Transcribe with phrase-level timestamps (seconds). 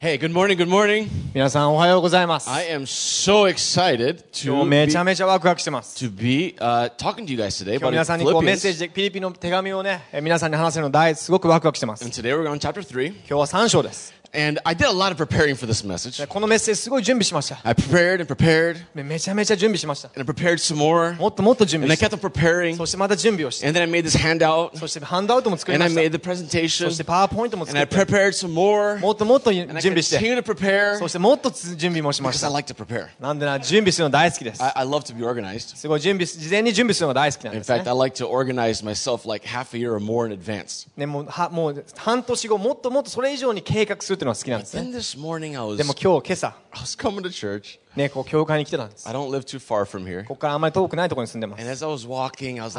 [0.00, 1.08] Hey, good morning, good morning.
[1.34, 2.48] 皆さんおはようございます。
[2.48, 5.98] I am so、excited to めちゃめちゃワクワクしてます。
[6.04, 6.54] 今日
[7.90, 12.04] 皆さんにメッセージ、ピリピの手紙をね、皆さんに話せるの大すごくワクワクしてます。
[12.04, 14.14] 今日は3章です。
[14.35, 16.17] And I did a lot of preparing for this message.
[16.17, 17.59] でこのメッセージすごい準備しました。
[17.63, 20.07] I prepared and prepared めめちゃめちゃ準備しました。
[20.15, 21.15] and I prepared some more.
[21.17, 22.75] もっともっと準 And I 備して kept on preparing.
[22.75, 24.75] そしてまた準備をして、 And then I made this handout.
[24.75, 26.85] そしてハンドアウトも作り And ま I した made。the presentation.
[26.85, 28.99] そしてパワーポイントも And 作 I って、 prepared some more.
[28.99, 32.53] もっともっと準 And I 備して、 continue to prepare そしてもっとつ準備もしまし because I た。
[32.55, 33.09] like to prepare.
[33.21, 34.63] なんでな、準備するの大好きです。
[34.63, 35.75] I, I love to be organized.
[35.77, 40.33] すごい準備す、事前に準備するのが大好きなん In です、ね fact,。I like to organize myself like half a year or more in
[40.41, 40.87] advance.
[40.97, 44.82] ね、もうはもう半年後、もっともっとそれ以上に計画する ていうのは好きなんですね。
[45.78, 46.54] でも今日、今朝、
[47.96, 49.08] ね、こう教会に来てたんです。
[50.28, 51.62] ここからあんまり遠くないところに住んでます。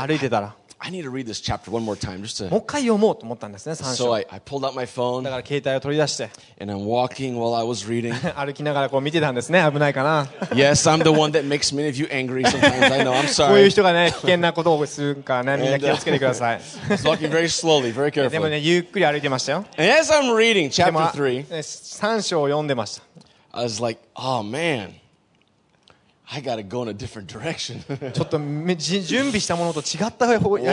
[0.08, 0.56] 歩いてたら。
[0.81, 2.55] I need to read this chapter one more time just も to.
[2.57, 4.15] う一回読もうと思ったんですね、3 So 章。
[4.15, 8.13] I, I pulled out my だ phone から携帯を取り出して、 and I'm walking while I was reading.
[8.35, 10.25] 歩きながらこう見てたんですね、危ないかな。
[10.53, 12.93] yes, I'm the one that makes many of you angry sometimes.
[12.93, 13.13] I know.
[13.13, 13.71] I'm こういう sorry.
[13.71, 16.57] 人がね、危険なことをするからね、みんな気をつけてください。
[16.57, 16.61] I
[16.97, 18.51] was walking very slowly, very でも carefully.
[18.51, 19.65] ね、ゆっくり歩いてましたよ。
[19.79, 23.03] And as I'm reading でも、 chapter 3, 3章を読んでました。
[23.53, 24.91] I was like, oh man,
[26.29, 27.81] I got to go in a different direction.
[28.13, 30.67] ちょっとめじ準備したものと違ったやり方でし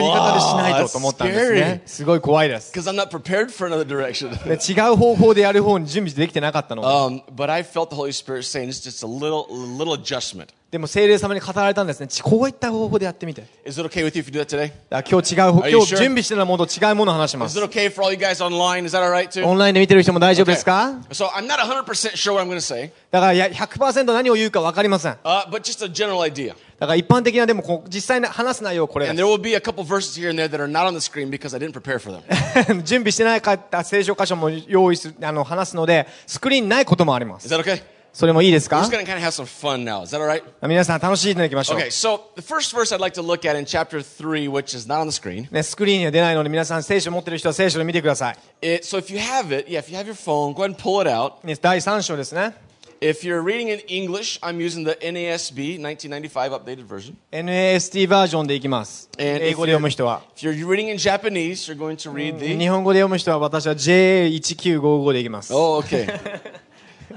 [0.56, 1.82] ないとと思ったんですね。
[1.86, 2.72] すごい怖いです。
[2.72, 4.32] Because I'm not prepared for another direction.
[4.48, 6.84] で違う方法でやる方に準備できてなかったの。
[6.84, 10.54] um, but I felt the Holy Spirit saying it's just a little, a little adjustment.
[10.77, 12.07] でも聖霊様に語られたんですね。
[12.07, 13.47] ちこういった方法でやってみて。
[13.65, 14.71] Is it okay with you if you do that today?
[15.11, 15.97] 今日違う方、Are you 今日 sure?
[15.97, 17.67] 準備してたものと違うものを話しま Is す it。
[17.67, 18.85] okay for all you guys online?
[18.85, 19.47] Is that all right too?
[19.47, 20.65] オンラインで見てる人も大丈夫です Okay.
[20.67, 25.17] か So I'm not 100% sure what I'm going to say, だからいや100%何を言うか分かりません。
[25.25, 26.55] だ uh, but just a general idea.
[26.79, 30.87] から一般的なでも実際に話す内容はこれ And で there will be a couple verses here and there that are not
[30.87, 32.21] on the screen because I didn't prepare for them.
[32.67, 32.83] す。
[32.85, 37.55] 準備してないかった聖書箇所も用意する、あの、話すので、スクリーンないこともありま Is す。
[37.55, 37.96] that okay?
[38.17, 40.03] それもいいです We're か just going to kind of have some fun now.
[40.03, 40.43] Is that all right?
[40.67, 41.79] 皆さん楽しいのでいきましょう。
[41.79, 45.03] Okay, so the first verse I'd like to look at in chapter 3, which is not
[45.03, 45.53] on the screen.
[45.53, 48.37] ね、スクリーンには出ないので皆さん聖書持ってる人は聖書で見てください。
[48.63, 51.03] It, so if you have it, yeah, if you have your phone, go ahead and pull
[51.03, 51.47] it out.
[51.47, 52.55] ね、第3章ですね。
[53.03, 57.17] If you're reading in English, I'm using the NASB 1995 updated version.
[57.31, 59.11] NAST バージョンでいきます。
[59.19, 60.23] And 英語で読む人は。
[60.35, 65.53] If you're reading in Japanese, you're going to read the 日本語で読む人は私は J1955 でいきます。
[65.53, 66.65] Oh, okay.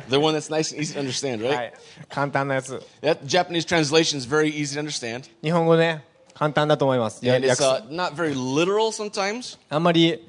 [0.09, 1.69] the one that's nice and easy to understand, は right?
[1.69, 1.73] い。
[2.09, 2.83] 簡単なやつ。
[3.03, 5.25] That Japanese translation is very easy to understand.
[5.43, 6.05] 日本語ね、
[6.35, 7.25] 簡単だと思います。
[7.25, 10.27] や And it's 訳す uh, not very literal sometimes, あんまり、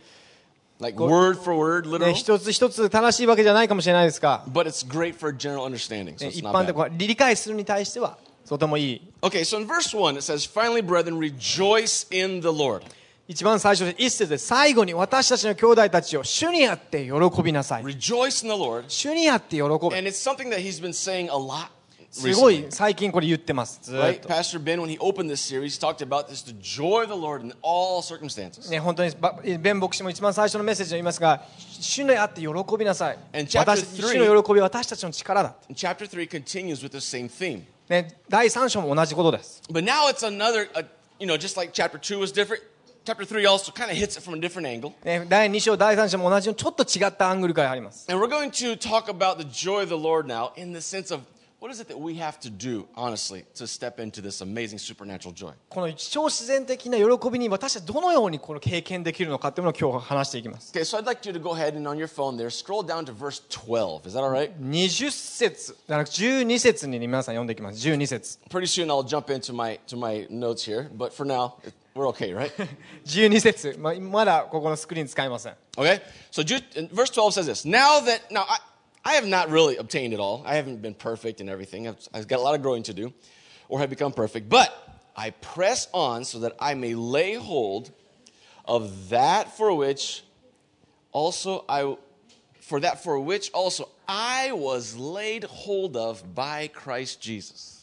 [0.79, 2.13] like word for word ね、 literal.
[2.13, 6.91] 一つ一つ正しいわけじゃないかもしれないですが、 But it's great for general understanding, so ね it's 一 not 般的 bad.
[6.91, 9.01] に理解するに対しては、とてもいい。
[9.21, 12.83] Okay, so in verse 1, it says, Finally, brethren, rejoice in the Lord.
[13.30, 17.84] 一番最初で一節で最後に私たちの兄弟たちを主にあって喜びなさい。
[17.84, 18.84] Rejoice in the Lord.
[18.88, 19.68] 主にあって喜ぶ。
[19.68, 21.68] And it's something that he's been saying a lot
[22.10, 23.80] すごい.最近これ言ってます。
[23.92, 24.18] Right?
[24.18, 24.28] と。
[24.28, 27.52] Pastor Ben, when he opened this series, talked about this the joy of the Lord in
[27.62, 28.68] all circumstances.
[28.68, 31.44] ね、本当にばベン牧師も一番最初のメッセージで言いますが、
[31.80, 33.18] 主にあって喜びなさい。
[33.32, 35.54] And chapter 私 three- 主の喜びは私たちの力だ。
[35.72, 37.62] Chapter 3 continues with the same theme.
[37.88, 39.62] ね、第3章も同じことです。
[39.70, 40.84] But now it's another, uh,
[41.20, 42.60] you know, just like chapter 2 was different,
[43.04, 44.92] chapter 3 also kind of hits it from a different angle.
[45.04, 48.10] ね、第2章、第3章も同じようにちょっと違ったアングルからあります。
[48.10, 51.22] And we're going to talk about the joy of the Lord now in the sense of
[51.60, 55.34] what is it that we have to do, honestly, to step into this amazing supernatural
[55.34, 55.52] joy?
[55.68, 60.72] この超自然的な喜びに私どのようにこの経験できるのかっていうのを今日話していきます。
[60.72, 63.12] Okay, so I'd like you to go ahead and on your phone there, scroll down to
[63.12, 64.06] verse 12.
[64.06, 64.52] Is that all right?
[64.58, 67.86] 20節、だから12節に皆さん読んでいきます。
[67.86, 68.38] 12節。
[68.48, 71.56] Pretty soon I'll jump into my to my notes here, but for now
[71.93, 72.51] we're okay, right?
[73.05, 73.77] 12節。
[73.79, 75.55] ままだここのスクリーン使いません。
[75.77, 76.01] Okay,
[76.31, 77.65] so Jude, and verse 12 says this.
[77.65, 78.59] Now that now I,
[79.03, 80.43] I have not really obtained it all.
[80.45, 81.87] I haven't been perfect in everything.
[81.87, 83.13] I've, I've got a lot of growing to do,
[83.69, 84.49] or have become perfect.
[84.49, 84.71] But
[85.15, 87.91] I press on so that I may lay hold
[88.65, 90.23] of that for which
[91.11, 91.95] also I
[92.59, 97.78] for that for which also I was laid hold of by Christ Jesus.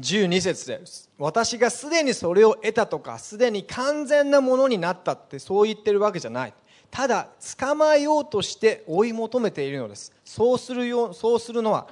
[0.00, 6.54] 12節です私がすでにそれを得たとかすでに完全なものになったってそう言ってるわけじゃない。
[6.90, 7.28] ただ
[7.58, 10.12] 捕まえようとして追い求めているのです。
[10.24, 11.88] そうするよそうするのは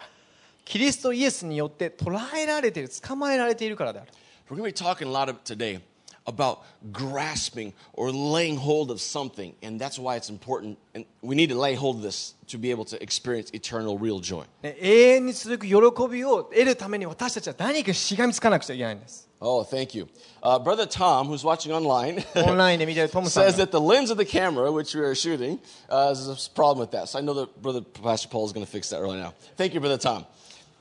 [0.65, 4.11] キリストイエスによって捕らえられている捕まえられているからである。
[4.51, 5.81] We're going to be talking a lot today
[6.26, 6.60] about
[6.92, 10.78] grasping or laying hold of something, and that's why it's important.
[10.94, 14.20] And we need to lay hold of this to be able to experience eternal, real
[14.20, 14.46] joy.
[14.62, 15.74] ね永遠に続く喜
[16.12, 20.06] びを得るために私たちは何かしがみつかなくちゃいけないんです Okay, Oh, thank you.
[20.44, 24.70] Uh, Brother Tom, who's watching online, オンラインで見てるトムさん says が that the lens of the camera,
[24.70, 25.58] which we are shooting,
[25.90, 27.08] uh, is a problem with that.
[27.08, 29.34] So I know that Brother Pastor Paul is going to fix that right now.
[29.56, 30.26] Thank you, Brother Tom.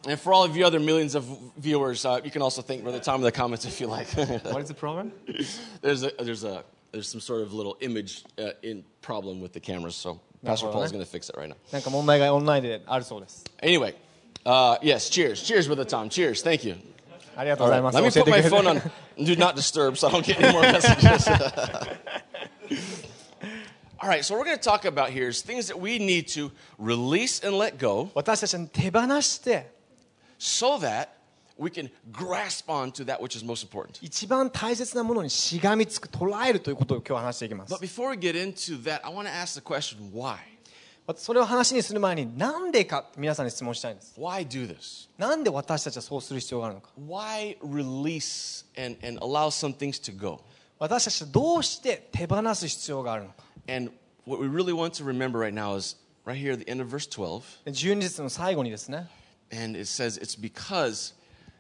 [0.06, 1.25] And for all of you other millions of
[1.56, 4.09] viewers, uh, you can also thank Brother Tom in the comments if you like.
[4.12, 5.12] What is the problem?
[5.82, 6.62] there's a there's a
[6.93, 9.97] there's some sort of little image uh, in problem with the cameras.
[9.97, 11.56] So Pastor Paul is going to fix it right now.
[11.73, 13.94] なんか問題がオンラインであるそうです Anyway,
[14.44, 16.43] uh, yes, cheers, cheers, Brother Tom, cheers.
[16.43, 16.76] Thank you.
[17.37, 18.81] ありがとう All ござ right, います let me 教え put てく my れて phone
[19.19, 21.29] on do not disturb so I don't get any more messages.
[24.00, 26.29] All right, so what we're going to talk about here is things that we need
[26.29, 29.70] to release and let go 私たちに手放して
[30.43, 31.09] so that
[31.59, 33.99] we can grasp on to that which is most important.
[34.00, 40.37] 一番大切なものにしがみつく捉えるということを今日話していきます But before we get into that, I want to ask the question why?
[41.17, 45.09] それを話にする前になんでか皆さんに質問したいんです Why do this?
[45.17, 50.41] なんで私たちはそうする必要があるのか Why release and, and allow some things to go?
[50.79, 53.91] 私たちはどうして手放す必要があるのか And
[54.26, 56.88] what we really want to remember right now is right here at the end of
[56.88, 57.43] verse 12.
[57.65, 59.09] で12節の最後にですね
[59.53, 61.15] And it says it's because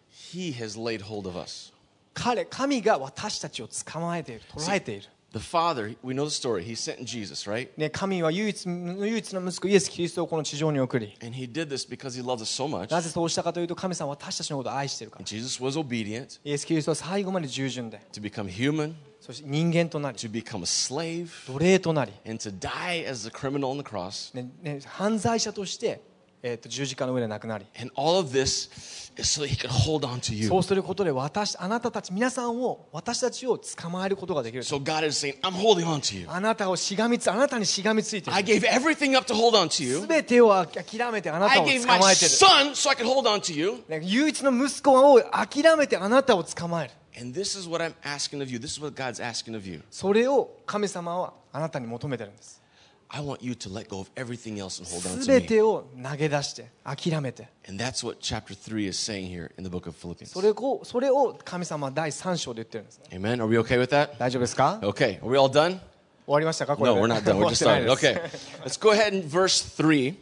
[0.08, 1.72] he has laid hold of us.
[2.14, 6.64] 彼神が私たちを捕まえている捉えている The Father, we know the story.
[6.64, 7.68] He sent Jesus, right?
[7.76, 12.90] ね、神は唯一唯一の息子イエス・キリストをこの地上に送り And he did this because he loved us so much.
[12.90, 22.38] なぜそうしたかというと神様は私たちのことを愛しているから Jesus was obedient イエス・キリストは最後まで従順で to become human, そして人間となり to become a slave, 奴隷となり、 and
[22.38, 24.34] to die as a criminal on the cross.
[24.34, 26.00] ねね、犯罪者として、
[26.45, 28.69] えー、と十字架の上で亡くなり And all of this
[29.15, 30.59] is so that he could hold on to そ you.
[30.59, 36.25] うすることで私あなたたち皆さんを私たちを捕まえることができる So God is saying, I'm holding on to you.
[36.29, 40.05] あなたをしがみつあなたにしがみついてい I る gave everything up to hold on to you.
[40.05, 43.83] 全てを諦めてあな I たを gave 捕 my まえている son so I could hold on to you.
[43.87, 48.57] ね唯一の息子を諦めてあなたを捕まえる And this is what I'm asking of you.
[48.57, 49.81] This is what God's asking of you.
[49.91, 52.62] それを神様はあなたに求めてるんです
[53.10, 55.48] I want you to let go of everything else and hold on to 全 me.
[55.48, 60.26] てを投げ出して諦めて And that's what chapter 3 is saying here in the book of Philippians.
[60.30, 63.42] それをそれを神様は第3章で言ってるんですね Amen.
[63.42, 64.18] Are we okay with that?
[64.18, 65.18] 大丈夫ですか Okay.
[65.22, 65.78] Are we all done?
[66.26, 67.36] 終わりましたかこれ No, で we're not done.
[67.36, 68.30] 終 We're わっ just てない started.
[68.30, 68.64] です Okay.
[68.68, 70.14] Let's go ahead in verse 3.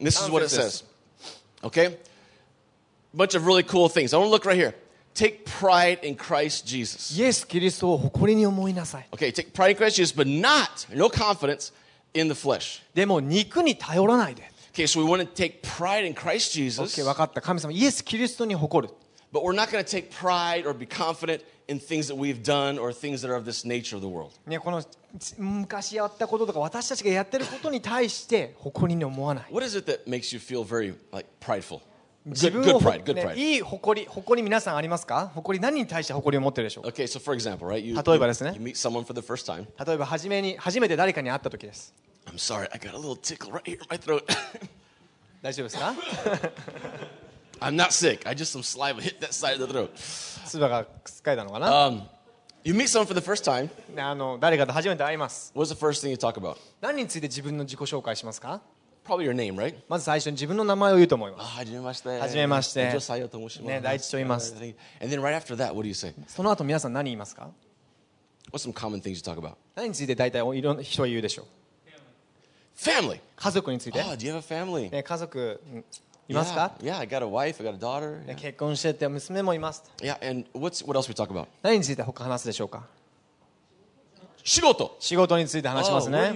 [0.00, 0.84] This is what it says.
[1.64, 1.98] Okay?
[3.12, 4.14] Bunch of really cool things.
[4.14, 4.74] I want to look right here.
[5.14, 7.18] Take pride in Christ Jesus.
[7.18, 11.72] イエス・キリストを誇りに思いなさい Okay, take pride in Christ Jesus, but not, no confidence
[12.14, 12.82] in the flesh.
[12.94, 18.94] でも肉に頼らないで Okay, so we want to take pride in Christ Jesus, OK 分かった神様イエス・キリストに誇る
[19.32, 22.78] but we're not going to take pride or be confident in things that we've done
[22.78, 24.32] or things that are of this nature of the world.
[24.46, 24.82] ね、この
[25.38, 31.80] 昔やったこととか私たちがやってることに対して誇りに思わない What is it that makes you feel very like prideful?
[32.25, 37.79] 自分をね.いい誇り誇り皆さんありますか誇り何に対して誇りを持ってるでしょう Okay, so for example, right?
[37.79, 38.53] You, 例えばですね。
[38.55, 39.65] you, meet someone for the first time.
[39.83, 41.93] 例えば初めに初めて誰かに会った時です
[42.27, 44.23] I'm sorry, I got a little tickle right here in my throat.
[45.41, 45.95] 大丈夫ですか
[47.59, 48.27] I'm not sick.
[48.27, 49.89] I just some saliva hit that side of the throat.
[50.45, 52.01] 唾がつかえたのかな、Um,
[52.63, 53.69] you meet someone for the first time.
[53.95, 56.57] ねあの誰かと初めて会います What's the first thing you talk about?
[56.81, 58.61] 何について自分の自己紹介しますか
[59.05, 59.75] Probably your name, right?
[59.89, 62.09] まず最初に自分の名前を言うと思いますあはじめまして。
[62.09, 62.91] はじめまして。
[62.91, 63.67] ジョサヤと申します。
[63.67, 66.13] ね大地と言います And then right after that, what do you say?
[66.27, 67.49] その後皆さん何言いますか
[68.51, 69.55] What's some common things you talk about?
[69.75, 71.45] 何について大体いろんな人は言うでしょう
[72.77, 73.19] Family.
[73.35, 74.91] 家族について、Oh, do you have a family?
[74.91, 75.85] ね、家族うん
[76.29, 78.25] いますか、Yeah, yeah, I got a wife, I got a daughter.
[78.25, 81.47] ね結婚してて娘もいます Yeah, and what's what else we talk about?
[81.61, 82.87] 何について他話すでしょうか
[84.43, 86.33] 仕事仕事について話しますね。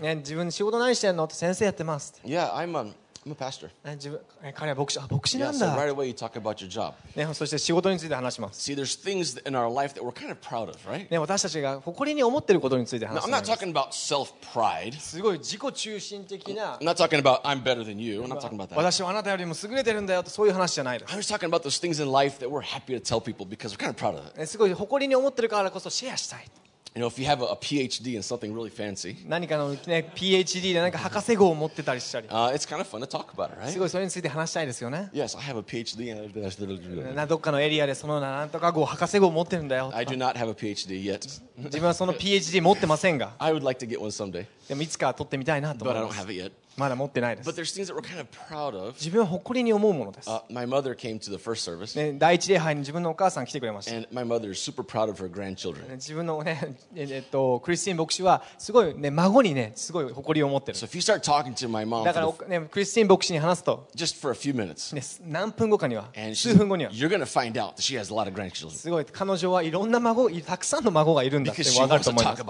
[0.00, 2.14] ね自分仕事何してんのって先生やってます。
[2.24, 2.92] Yeah, I'm a,
[3.26, 3.70] I'm a pastor.
[3.94, 4.20] 自分
[4.54, 5.66] 彼は牧師,あ牧師なんだ。
[5.66, 8.70] Yeah, so right ね、そして仕事について話します。
[8.70, 8.86] See, kind
[10.30, 10.38] of
[10.70, 11.10] of, right?
[11.10, 13.50] ね、私たちが誇りに思っていることについて話します。
[13.64, 13.92] Now,
[14.98, 16.78] すごい自己中心的な。
[16.78, 17.40] About,
[18.76, 21.12] 私はあなたよりも優れてるんだよそういう話じゃないです。
[21.14, 21.46] Kind
[23.96, 26.44] of ね、すごい誇りに思っているからこそシェアしたい。
[26.96, 32.66] You know, if you have a, a PhD in something really fancy, 何かの、ね、PhD で何か博士号を持ってたりしたり uh, it's
[32.66, 33.78] kind of fun to talk about it, す right?
[33.80, 41.20] ごいそれについて話したいですよね Yes, I have a PhD and などっかのエリアでそのなんとか号博士号を持ってるんだよ I do not have a PhD yet.
[41.58, 46.06] 自分はその PhD 持ってませんが I would like to get one someday, でもいつか取ってみたいなと but 思 I い
[46.06, 46.52] don't ます have it yet.
[46.76, 47.48] まだ持ってないです。
[47.50, 50.30] Kind of 自分は誇りに思うものです。
[52.18, 53.92] 第一礼拝に自分のお母さん来てくれました。
[55.94, 60.78] 自分のね、 えっと、クリスティン牧師は、すごいね、孫にね、すごい誇りを持ってる。
[60.78, 60.86] So、
[62.04, 62.26] だから、
[62.60, 63.88] ね、クリスティン牧師に話すと、
[64.54, 66.90] minutes, ね、何分後かには、数分後には、
[68.70, 72.44] すごい、彼女はいろんな孫、たくさんの孫がいるんだって分かると思います。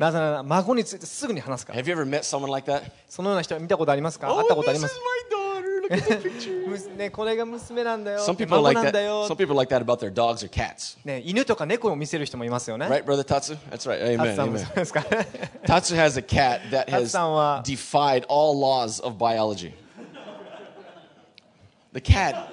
[0.00, 1.82] なぜなら、孫についてすぐに話すから。
[2.48, 2.72] Like、
[3.08, 5.43] そのような人は見たことありますか会ったことあり this ま is す my daughter.
[5.83, 6.67] Look at the picture.
[6.69, 9.03] むすね、これが娘なんだよ Some people 孫 are like なんだ that.
[9.03, 10.97] よ Some、people are like that about their dogs or cats.
[11.05, 13.57] ね、犬とか猫を見せる人もいますよね Right, brother Tatsu?
[13.69, 14.17] That's right.
[14.17, 14.35] タツ Amen.
[14.35, 14.65] さ んも Amen.
[14.65, 14.99] そうですか
[15.65, 19.73] Tatsu has a cat that has さんは- defied all laws of biology.
[21.93, 22.47] The cat.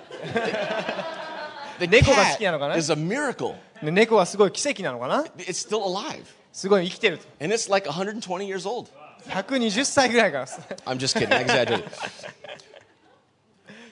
[1.78, 2.74] The, the 猫が好きなのかな？
[2.74, 3.54] cat is a miracle.
[3.82, 6.24] ね猫はすごい奇跡なのかな It's still alive.
[6.52, 8.88] すごい生きてる And it's like 120 years old.
[9.28, 10.46] 120歳ぐらいから
[10.86, 11.32] I'm just kidding.
[11.34, 11.90] I exaggerated.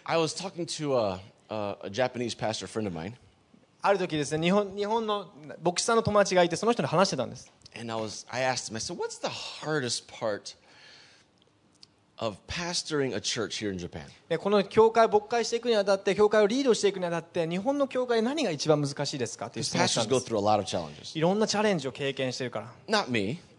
[0.04, 1.20] I was talking to a,
[1.50, 3.14] a, a Japanese pastor friend of mine,
[3.82, 5.30] ある時ですね日本日本の
[5.62, 8.76] 牧師さんの友達がいてその人に話してたんです and I was I asked him.
[8.76, 10.56] I said, "What's the hardest part
[12.19, 14.03] Of pastoring a church here in Japan.
[14.37, 19.49] この教会を勃会していくにあたって、教会をリードしていくにあたって、日本の教会何が一番難しいですか？
[19.49, 20.01] という質問をした
[21.17, 22.67] いろんなチャレンジを経験してるから。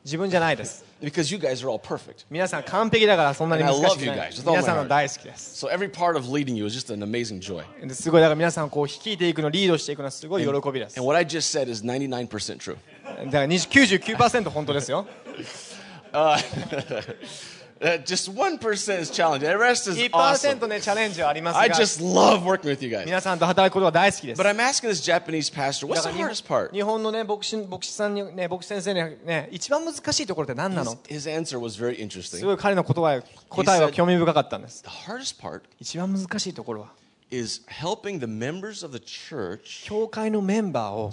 [0.05, 0.85] 自分じゃないです。
[2.31, 4.19] みなさん完璧だからそんなに難しない。
[4.31, 5.67] Guys, さんの大好きです。
[5.67, 7.65] So、every part of leading you is just an amazing joy.
[7.93, 10.97] すごいだから皆さんこう率いていくの、リードしていくのはすごい喜びです。
[10.99, 12.77] And what I just 99%
[14.51, 15.07] 本当ですよ。
[18.05, 19.49] just 1% is challenging.
[19.49, 20.59] The rest is awesome.
[20.59, 23.05] 1%ねチャレンジはあります I が just love working with you guys.
[23.05, 26.73] 皆さんと働くことが大好きです But I'm asking this Japanese pastor, だ what's か the ら hardest part?
[26.73, 32.03] 日本のね牧師牧師さんにね牧師先生にね一番難しいところって何なの His, his answer was very す
[32.37, 32.45] interesting.
[32.45, 36.89] ごい彼の言葉答えは興味深かったんです The hardest part 一番難しいところは
[37.31, 41.13] is helping the members of the church 教会のメンバーを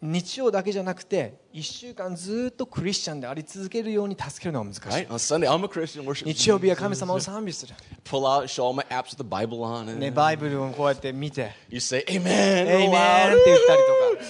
[0.00, 5.06] 日曜だけじゃなくて、一週間ずっとクリスチャンであり続けるように助けるのは難しい。
[6.26, 7.74] 日曜日は神様を賛美する。
[9.98, 12.22] ね、バイブルをこうやって見て say, Amen!
[12.22, 13.82] って言ったり
[14.16, 14.24] とか。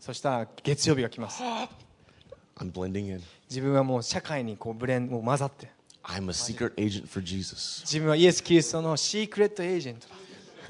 [0.00, 1.42] そしたら月曜日が来ます。
[3.48, 5.70] 自分はもう社会にこうブレンもう混ざって。
[7.82, 10.08] 自分はイエス・キリストのシークレットエージェント。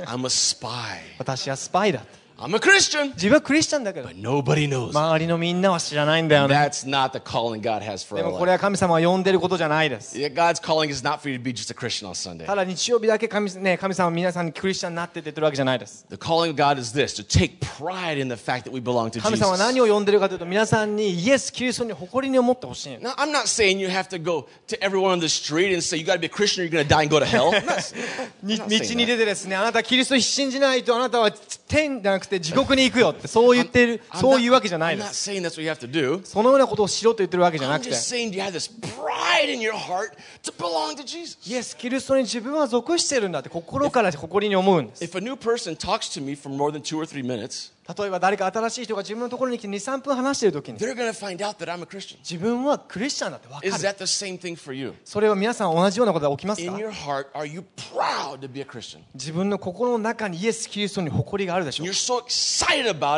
[0.06, 1.00] I'm a spy.
[1.18, 2.02] 私はスパイだ
[2.40, 4.90] I'm a Christian, 自分はクリスチャンだけど but nobody knows.
[4.90, 11.28] 周りのみんなは知らないんだよね That's not the calling God has for でもこれ.は神様が呼んでることじゃないです Yeah, God's calling is not for
[11.28, 12.46] you to be just a Christian on Sunday.
[12.46, 18.80] ただ日曜日だけ神,、ね、神様は皆さんにクリスチャンになってってるわけじゃないです The calling of God is this to take pride in the fact that we
[18.80, 19.72] belong to 神様は Jesus.
[19.74, 25.82] 何を呼んでるかというと皆さんにイエス・キリストに誇りに思ってほしい Now, I'm not saying you have to go to everyone on the street and
[25.82, 27.26] say, you got to be a Christian or you're going to die and go to
[27.26, 27.50] hell.
[28.44, 31.32] 道に.出てですねあなたキリストを信じないとあなたは
[31.66, 35.14] 天じゃなくてく地獄に行くよってそう言ってるそういうわけじゃないです
[36.24, 37.90] そのようなことをしろと言ってるわけじゃなくて。
[41.76, 45.04] キリストに自分は属してるんだって心から誇りに思うんです。
[47.96, 52.18] 例えば誰か新しい人が自分のところに来て23分話している時に they're going to find out that I'm a Christian.
[52.18, 53.72] 自分はクリスチャンだって分かる?
[55.04, 57.26] それは皆さん同じようなことが起きますか heart?
[59.14, 62.22] 自分の心の中にイエス・キリストに誇りがあるでしょ You're so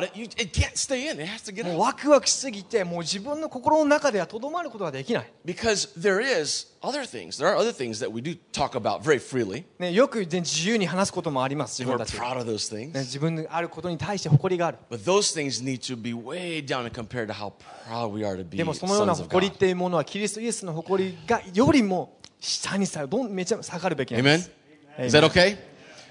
[0.04, 1.76] it, you, it.
[1.76, 7.37] ワクワクしすぎてもう自分の心の中ではとどまることができない、Because there is other things.
[7.37, 9.65] There are other things that we do talk about very freely.
[9.79, 12.93] ね、よく、ね、自由に話すこともあります自 And 分 we're たちが、 proud of those things.
[12.93, 17.51] ね、自分のあることに対して誇りがある But those things need to be way down and compared to how
[17.89, 19.55] proud we are to be でもそのような sons of 誇り God.
[19.55, 24.39] っていうものはキリストイエスの誇りがよりも下にさどんめちゃ下がるべきなんで Amen?
[24.39, 24.51] す
[24.99, 25.57] Is that okay?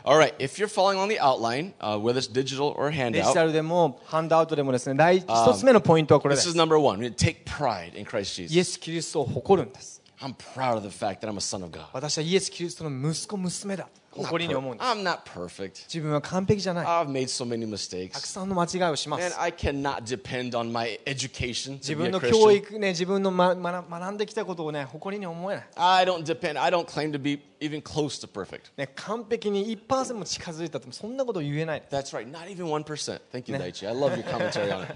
[0.07, 0.35] All right.
[0.39, 6.45] If you're following on the outline, uh, whether it's digital or デジ handout, タルでもハンドアウトでもですね第一つ目のポイントはこれで this
[6.45, 6.99] す is number one.
[7.01, 8.73] We need to take pride in Christ イエ Jesus.
[8.73, 11.86] ス・キリストを誇るんです I'm proud of the fact that I'm a son of God.
[11.94, 15.84] 私はイエス・キリストの息子娘だ I'm not, 誇りに per- 思うんです I'm not perfect.
[15.86, 18.28] 自分は完璧じゃない I've made so many たく mistakes.
[18.28, 22.28] さんの間違いをしま And す I cannot depend on my education 自 to be 分 a の教
[22.28, 22.56] Christian.
[22.58, 26.62] 育ね自分の、ま、学学んできたことをね誇りに思えない、I don't depend.
[26.62, 28.72] I don't claim to be even close to perfect.
[28.76, 32.30] ね、完璧に1%も近づいたってそんなこと言えない That's right.
[32.30, 33.22] Not even 1%.
[33.32, 33.88] Thank you, Daichi.
[33.88, 34.96] I love your commentary on it.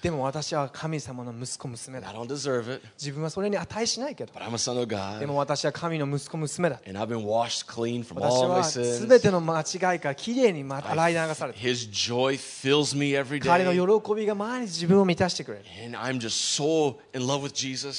[0.00, 2.08] でも私は神様の息子娘だ。
[2.96, 4.32] 自分はそれに値しないけど。
[5.18, 6.80] でも私は神の息子娘だ。
[8.62, 10.62] 私は全ての間違いからきれいに
[13.48, 15.64] 彼の喜びが毎日自分を満たしてくれる。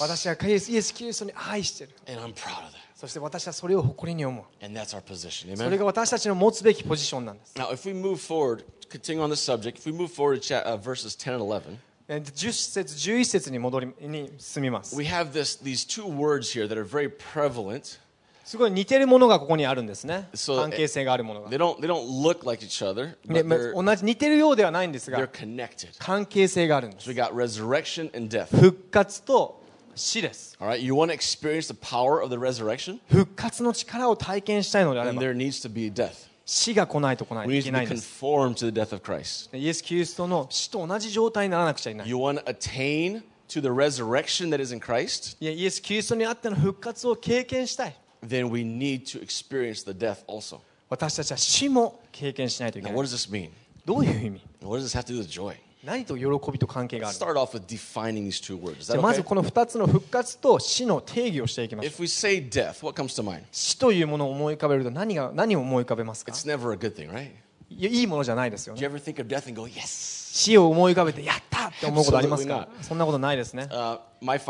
[0.01, 1.89] 私はイエス・キリストに愛してる。
[2.95, 4.45] そして私はそれを誇りに思う。
[5.57, 7.53] それが私たちの持つべきポジションなんです。
[8.90, 11.78] continue on this subject, if we move forward to cha- uh, verses 10 and 11,
[12.08, 17.98] えー10節11節に戻りに進みます we have this, these two words here that are very prevalent.
[18.44, 25.18] すごい似てるものがここにあるんですねそう関係性があるものが They don't, they don't look like each other, で but ま they're, 同じ似てるようではないんです they're
[25.18, 25.94] が connected.
[25.98, 28.48] 関係性があるんで So す we got resurrection and death.
[28.54, 29.62] 復活と
[29.94, 32.98] 死です All right, you want to experience the power of the resurrection?
[33.10, 36.28] 復活の力を体験したいのであれ Then ば there needs to be death.
[36.48, 39.56] 死が来ないと来ないと We い need け to ない be んです conformed to the death of Christ.
[39.56, 45.36] イエス・キリストの死と同じ状態にならなくちゃいけない You want to attain to the resurrection that is in Christ?
[45.40, 50.60] いやイエス・キリストにあっての復活を経験したい Then we need to experience the death also.
[50.90, 53.50] 私たちは死も経験しないといけ Now, ない what does this mean?
[53.84, 55.56] どういう意味 What does this have to do with joy?
[55.83, 57.17] 何と喜びと関係がある
[58.79, 61.85] じゃあまずこの2つの復活と死の定義をしていきます。
[63.51, 66.33] 死というものを思い浮かべると何,が何を思い浮かべますか、
[67.69, 68.75] いやいいものじゃないですよ。
[70.31, 72.67] 死を思い浮かべてやったって思うことありますか？
[72.83, 73.63] そんなことないですね。
[73.71, 74.41] Uh, 自分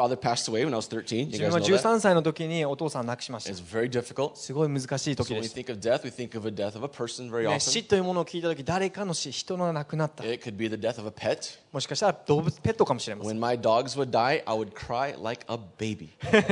[1.51, 3.53] は13歳の時にお父さん亡くしました。
[4.35, 5.49] すごい難しい時です。
[7.59, 10.23] 死というものを聞いた時、誰かの死、人の亡くなった。
[10.23, 13.39] もしかしたらペットかもしれません。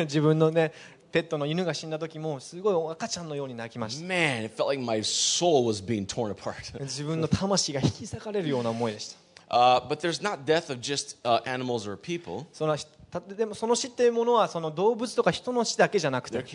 [0.05, 0.71] 自分のね、
[1.11, 4.07] ペットの犬が死んだ時もすごい赤ちゃんのように泣きました。
[6.79, 9.17] 自分の魂が引き裂かれるような思いでした。
[13.25, 16.47] でもその死っていうものはその動物とか人の死だけじゃなくて、例え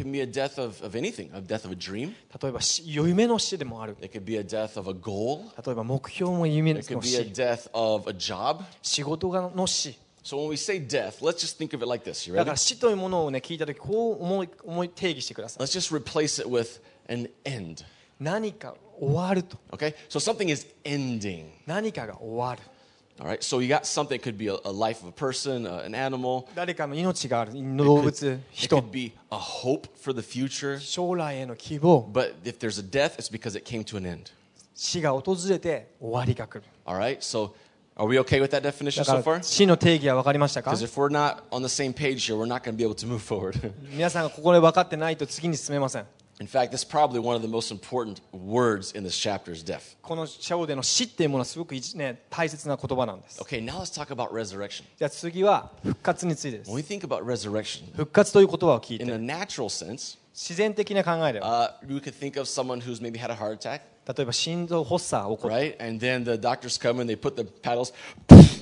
[2.53, 3.97] ば夢の死でもある。
[3.99, 4.21] 例え
[5.75, 6.91] ば目標も夢の死。
[6.91, 8.69] 例えば目標も夢の死。
[8.83, 9.97] 仕事の死。
[10.24, 12.28] So when we say death, let's just think of it like this.
[12.28, 12.46] You だ ready?
[12.46, 17.86] から死というものをね聞いた時こう思い思い定義してください Let's just replace it with an end.
[18.20, 19.94] 何か終わると Okay?
[20.10, 21.46] So something is ending.
[21.66, 22.62] 何かが終わる
[23.20, 23.40] All right?
[23.42, 25.96] So you got something, it could be a, a life of a person, uh, an
[25.96, 26.46] animal.
[26.54, 30.78] 誰かの命がある動 It 物 could, it 人 could be a hope for the future.
[30.80, 34.32] 将来への希望 But if there's a death, it's because it came to an end.
[34.76, 37.18] 死が訪れて終わりが来る All right?
[37.22, 37.54] So
[37.96, 39.34] are we okay with that definition だか so far?
[39.38, 42.84] ら死の定義は分かりましたか Because if we're not on the same page here, we're not going to be
[42.84, 43.72] able to move forward.
[43.92, 46.06] 皆さんがここで分かってないと次に進めません
[46.40, 49.98] In fact, that's probably one of the most important words in this chapter is death.
[50.04, 54.84] この章での死っていうものはすごく一ね大切な言葉なんです Okay, now let's talk about resurrection.
[55.00, 62.00] じゃあ次は復活についてです When we think about resurrection, 復活という言葉を聞い in て a natural sense, 自然的な考えでは uh, we
[62.00, 65.86] could think of someone who's maybe had a heart attack, 例えば心臓発作が起こる right?
[65.86, 67.94] And then the doctors come and they put the paddles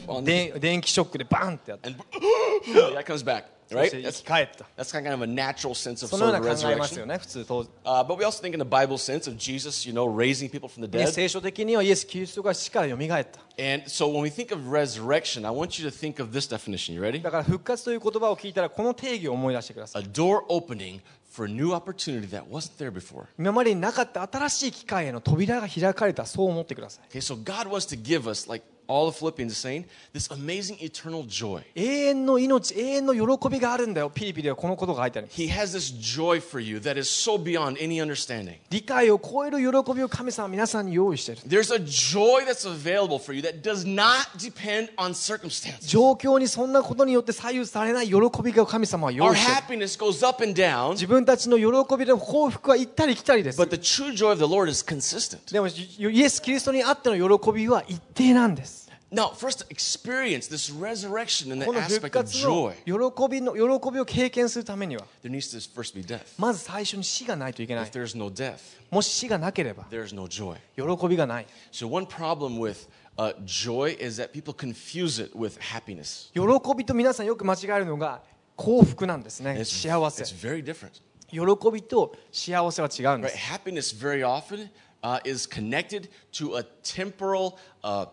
[0.08, 2.04] on the, で電気ショックでバンってやって and
[2.96, 3.91] that comes back, そ Right?
[3.91, 7.05] 生 That's, き返った that's kind of a natural sense of その sort よう of な考えますよ
[7.05, 7.07] resurrection.
[7.07, 10.49] ね普通当 Uh, but we also think in the Bible sense of Jesus, you know, raising
[10.51, 11.13] people from the ね dead.
[11.13, 16.49] 聖書的にはイエス・キリストが死からよみがえった And so when we think of resurrection, I want you to think of this
[16.49, 16.95] definition.
[16.95, 17.21] You ready?
[17.23, 23.27] だから復活という言葉を聞いたらこの定義を思い出してください A door opening for new opportunity that wasn't there before.
[23.39, 30.29] 今までになかった新しい機会への扉が開かれたそう思ってください Okay, so God wants to give us, like all of Philippians is saying, this
[30.31, 31.63] amazing eternal joy.
[31.77, 38.57] 永遠の命永遠の喜びがあるんだよピリピリはこのことが書いてある He has this joy for you that is so beyond any understanding.
[38.71, 45.87] 理解を超える喜びを神様は皆さんに用意している There's a joy that's available for you that does not depend on circumstances.
[45.87, 54.45] 状況にそんなことによって左右されない喜びが神様は用 Our 意している happiness goes up and down, 自分たちの喜びの幸福は行ったり来たりです but the true joy of the
[54.45, 55.53] Lord is consistent.
[55.53, 58.80] でもイエス・キリストにあっての喜びは一定なんです
[59.12, 62.74] Now, for us to experience this resurrection and こ the の復 aspect of 活の joy,
[62.86, 66.22] 喜びの喜びを経験するためには there needs to first be death.
[66.38, 68.58] まず最初に死がないといけな If い there's no death,
[68.90, 70.58] もし死がなければ there's no joy.
[70.76, 72.88] 喜びがない So, one problem with
[73.18, 76.32] uh, joy is that people confuse it with happiness.
[76.34, 78.22] 喜びと皆さんよく間違えるのが
[78.58, 81.02] 幸福なんですね It's, 幸せ it's very different.
[81.30, 83.32] 喜びと幸せは違うんで Right?
[83.32, 84.70] す Happiness very often
[85.04, 88.08] uh, is connected to a temporal, uh,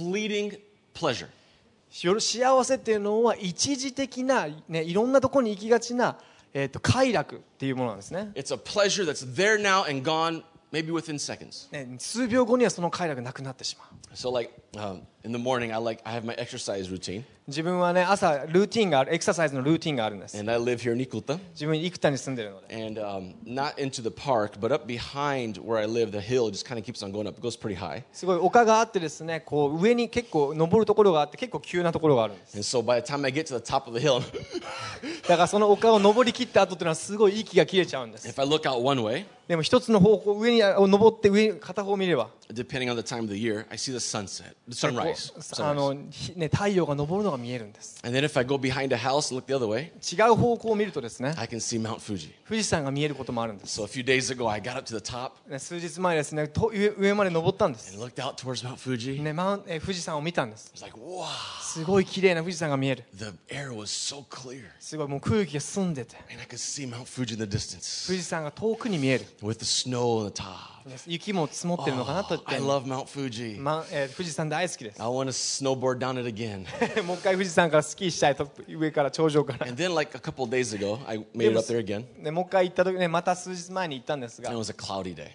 [0.00, 0.58] fleeting
[0.94, 1.28] pleasure.
[2.02, 6.16] よ幸せっていうのは一時的な、ね、いろんなところに行きがちな、
[6.54, 11.70] えー、と快楽っていうものなんですね It's a pleasure that's there now and gone maybe within seconds.
[11.72, 20.38] ね数秒後にはその快楽なくなってしまう So, like, Um, in the morning, I like I have my exercise routine, 自分はね朝ルーティンがあるエクササイズのルーティンがあるんです
[20.38, 24.86] and I live here in Ikuta, 自分幾多に住んでるので and um, not into the park, but up
[24.86, 27.36] behind where I live, the hill just kind of keeps on going up.
[27.36, 33.88] It goes pretty high, すごい丘があってですねこう上に結構登るところがあって結構急なところがあるんです and so by the time I get to the top
[33.90, 34.20] of the hill,
[35.26, 43.66] だからその丘を登り切った後っていうのはすごい息が切れちゃうんです if I look out one way, でも一つの方向上にあ登って上に片方を見れば depending on the time of the year,
[43.70, 45.62] I see the sunset, sunrise.
[45.62, 51.34] あのひね、太陽が昇るのが見えるんです And then if I go behind a house and look the other way, 違う方向を見るとですね
[51.36, 52.30] I can see Mount Fuji.
[52.48, 58.14] 富士山が見えることもあるんです So a few days ago, I got up to the top ね数日前ですねと上上まで登ったんです and looked
[58.22, 59.22] out towards Mount Fuji.
[59.22, 61.24] ね、マウンえ富士山を見たんです It's like, wow,
[61.62, 64.64] すごい綺麗な富士山が見える the air was so clear.
[64.78, 70.32] すごいもう空気が澄んでて And I could see Mount Fuji in the distance 富士山が遠くに見える with the snow on
[70.32, 70.79] the top.
[70.90, 73.60] ね雪も積もってるのかなと言 Oh, って I love Mount Fuji.
[73.60, 76.66] まえー富士山大好きです I want to snowboard down it again.
[77.04, 82.04] もう一回富士山からスキーしたいと上から頂上から And then, like a couple of days ago, I made it up there again.
[82.22, 85.30] でもう一回行った時ねまた数日前に行ったんですが it was a cloudy day.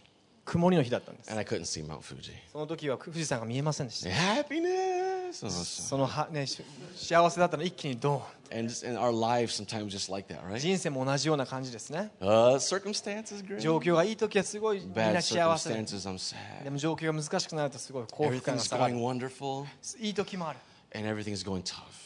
[0.45, 2.31] 曇りの日だったんです And I couldn't see Mount Fuji.
[2.51, 5.45] その時は富士山が見えませんでした Happiness.
[5.45, 6.63] Oh, そのは、ね、し
[6.95, 8.21] 幸せだったの一気にドーン
[8.59, 10.59] And just in our lives, sometimes just like that, right?
[10.59, 13.59] 人生も同じような感じですね Uh, circumstances, great.
[13.59, 16.71] 状況がいい時はすごいみん Bad な幸せで circumstances, I'm で sad.
[16.71, 19.65] も状況が難しくなるとすごい幸福感が Everything's 下が going る wonderful,
[19.99, 20.59] いい時もある
[20.95, 22.04] and everything's going tough.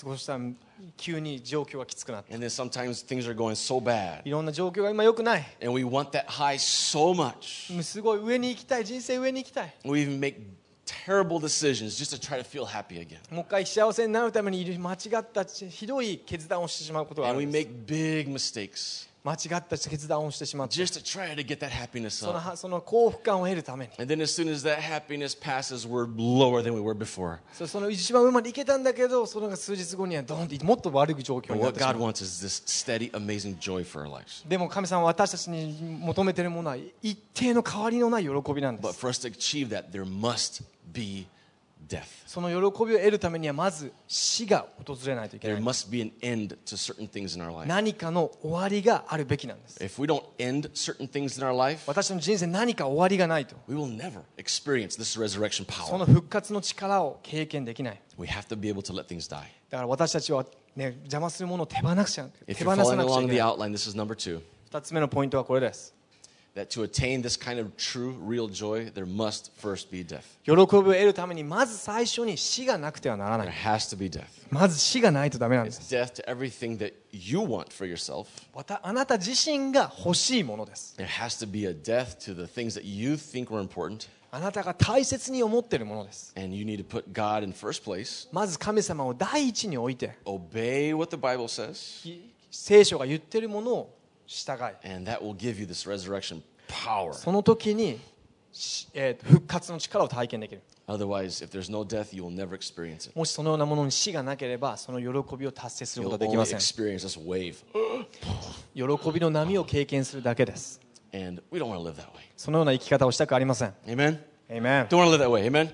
[0.00, 0.40] 過ごしたら
[0.96, 7.14] 急に状況がきつくなって And then sometimes things are going so bad, いろんな状況が今良くない and we want that high so
[7.14, 7.82] much.
[7.82, 10.36] すごい上に行きたい人生上に行きたい We even make
[10.84, 13.18] terrible decisions just to try to feel happy again.
[13.34, 20.68] もう一回幸せになるために間違ったひどい決断をしてしまうことがあ And る we んです make big mistakes 間違った決断をしてしまっ。
[22.10, 22.32] そ,
[22.68, 23.90] の幸福感を得るため。
[27.52, 31.58] そ,の一番上まで行けたんだけど、その数日後にはどんもっと悪い状況。
[34.48, 39.00] でも神様は私たちに求めているものは一定の変わりのない喜びなんです。
[41.88, 42.04] death.
[42.26, 45.62] その喜びを得るためにはまず死が訪れないといけない。
[47.66, 49.82] 何かの終わりがあるべきなんです。
[49.82, 50.70] If we don't end
[51.86, 53.56] 私の人生何か終わりがないと。
[53.68, 53.96] We will
[55.88, 58.00] その復活の力を経験できない。
[58.18, 58.28] We
[59.70, 60.44] だから私たちは、
[60.74, 63.36] ね、邪魔するものを手放,しちゃ手放さなくちゃいけない。
[64.70, 65.94] 2つ目のポイントはこれです。
[66.55, 70.23] That to attain this kind of true, real joy, there must first be death.
[70.43, 74.25] 喜びを得るためにまず最初に死がなくてはならな There い has to be death.
[74.49, 78.25] まず死がないとダメなんで It's す death to everything that you want for yourself.
[78.53, 84.09] またあなた自身が欲しいものです There has to be a death to the things that you think were important.
[84.33, 88.27] あなたが大切に思っているものです And you need to put God in first place.
[88.33, 92.01] まず神様を第一に置いて Obey what the Bible says.
[92.03, 97.13] き聖書が言っているものを 従い And that will give you this resurrection power.
[97.13, 97.99] その時に、
[98.51, 103.11] しえー復活の力を体験できる Otherwise, if there's no death, you will never experience it.
[103.17, 107.55] もしそのようなものに死がなければその喜びを達成するこ You'll とはでき only ません experience this wave.
[108.73, 110.79] 喜 びの波を経験するだけです
[111.13, 112.21] And we don't want to live that way.
[112.37, 114.19] そのような生き方をしたくありません Amen?
[114.49, 115.45] Amen Don't want to live that way.
[115.45, 115.71] Amen?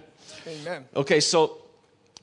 [0.48, 1.58] Amen Okay, so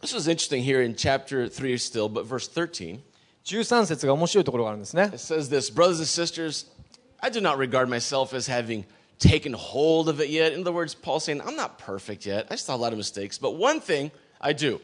[0.01, 3.03] this is interesting here in chapter 3 still, but verse 13.
[3.46, 6.68] 13節が面白いところがあるんですね It says this Brothers and sisters,
[7.22, 8.86] I do not regard myself as having
[9.20, 10.54] taken hold of it yet.
[10.54, 12.48] In other words, Paul's saying, I'm not perfect yet.
[12.50, 13.38] I still have a lot of mistakes.
[13.38, 14.80] But one thing I do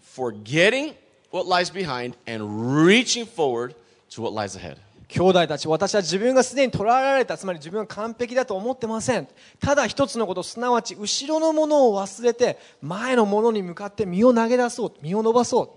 [0.00, 0.94] forgetting
[1.30, 3.74] what lies behind and reaching forward
[4.10, 4.78] to what lies ahead.
[5.08, 9.28] 兄弟たち私は自分がすでに捉えられたつまり自分は完璧だと思ってません
[9.60, 15.76] ただ一つのことすなわち後ろのものを忘れて前のものに向かって身を投げ出そう身を伸ばそ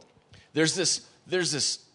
[0.56, 1.87] う There's this, there's this,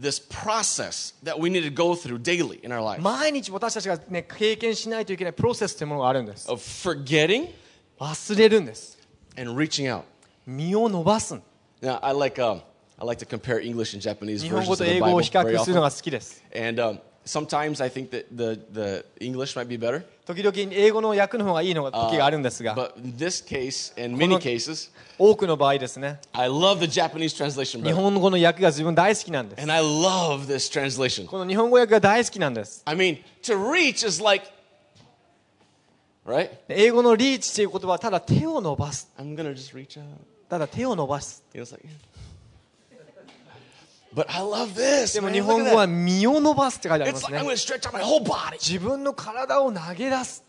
[0.00, 7.48] this process that we need to go through daily in our life 毎日私たちが、ね、経験しないといけないプロセスというものがあるんです of forgetting
[8.00, 8.98] 忘れるんです
[9.38, 10.02] and reaching out.
[10.46, 11.34] 身を伸ばす
[11.80, 12.62] Now, I like, um,
[12.98, 15.14] I like to compare English and Japanese 日本 versions 語 of と the 英語 Bible
[15.14, 15.82] を比 very 較するの often.
[15.82, 20.03] が好きです And um, sometimes I think that the, the English might be better.
[20.25, 27.81] 時々英語の訳の方がいいのが時があるんですが But in this case, こ many の cases, 多くの場合ですね I love the Japanese translation
[27.83, 27.95] 日 better.
[27.95, 31.27] 本語の訳が自分大好きなんです And I love this translation.
[31.27, 34.45] この日本語訳が大好きなんです I mean, to reach is like,
[36.25, 36.49] right?
[36.67, 40.03] 英語のリーチという言葉はただ手を伸ばす I'm going to just reach out.
[40.49, 41.85] ただ手を伸ばす You know, it's like,
[44.13, 45.13] but I love this.
[45.13, 50.43] でも.日本語は.身を伸ばすって書いてありま It's すね.自分の体を投げ出す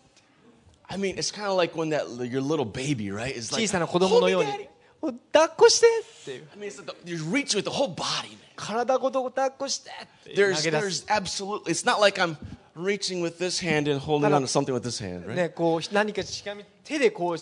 [0.88, 3.32] I mean, it's kind of like when that your little baby, right?
[3.36, 4.68] Is 小 like, さな子供の "Hold ように daddy."
[5.02, 8.38] お抱っこしてっていう I mean, it's like the, you're reaching with the whole body, man.
[8.56, 9.94] 体ごと抱っこしてっ
[10.24, 11.70] て There's, 投げ出す there's absolutely.
[11.72, 12.36] It's not like I'm
[12.74, 15.34] reaching with this hand and holding on to something with this hand, right?
[15.34, 17.38] ね、こう何かしがみ手でこう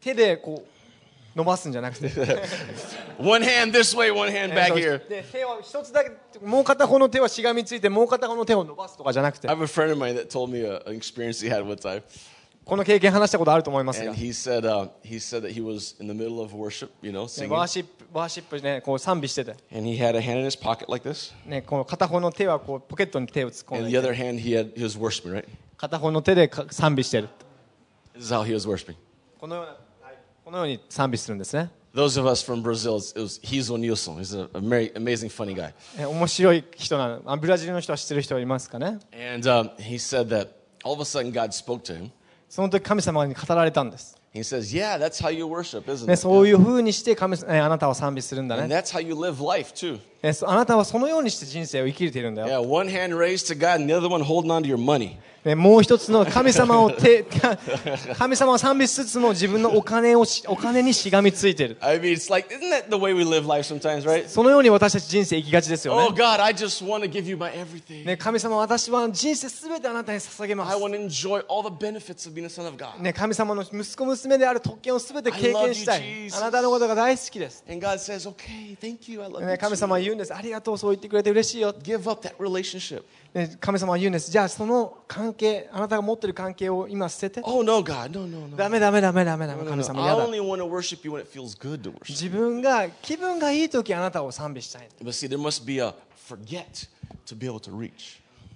[0.00, 0.68] 手でこう
[1.34, 2.06] 伸ばすんじゃなくて
[3.18, 5.08] One hand this way, one hand back here.
[5.08, 6.10] で手は一つだけ
[6.44, 12.02] もう片方の手はしがみついてもう片方の手を伸ばすとかじゃなくて I have a friend of mine that told me an experience he had one time,
[12.64, 16.90] この経験話したことあると思いますが and he said uh, he said that he was in the middle of worship,
[17.00, 23.78] you know, ね singing, ワーシップワーシップねこう賛美してて、and he had a hand in his pocket like this, ね、この片方の手はこうポケットに手を突っ込ん
[23.78, 25.44] and で the other hand he had he was worshiping, right?
[25.76, 27.28] 片方の手でか賛美してる
[28.14, 28.96] This is how he was worshiping.
[29.40, 29.78] このような、はい
[30.44, 34.16] このように賛美するんですね Those of us from Brazil, it was Riso Nilson.
[34.16, 35.74] He's a, a very amazing, funny guy.
[35.98, 38.98] え面白い人なのあブラジルの人は知ってる人いますかね
[39.34, 40.48] And um, he said that
[40.84, 42.10] all of a sudden God spoke to him.
[42.48, 46.16] その時神様に語られたんです、He says, "Yeah, that's how you worship, isn't ね、it?
[46.16, 50.00] そういうふうにして神あなたは賛美するんだ And ね that's how you live life too.
[50.22, 52.62] あなたはそのようにして人生を生きているんだよ。
[55.56, 56.92] もう一つの神様を、
[58.16, 61.76] 神様は賛美しつつも自分のお金を、お金にしがみついている。
[64.28, 66.06] そのように私たち人生生きがちですよね。
[68.16, 70.76] 神様、私は人生全てあなたに捧げます。
[73.12, 76.02] 神様の息子娘である特権を全て経験したい。
[76.36, 77.64] あなたのことが大好きです。
[79.58, 80.32] 神様言うん。
[80.32, 81.72] ありがとう、そう言ってくれて嬉しいよ。
[81.72, 81.98] Give
[83.58, 84.30] 神様は言うんです。
[84.30, 87.40] じゃあその関係、あなたが持ってる関係を今捨てて。
[87.42, 88.10] Oh, no, God.
[88.12, 88.56] No, no, no.
[88.56, 89.64] ダメダメダメダメダメ。
[89.64, 89.70] No,
[91.92, 92.00] は。
[92.08, 94.88] 自分が気分がいいときあなたを賛美したい。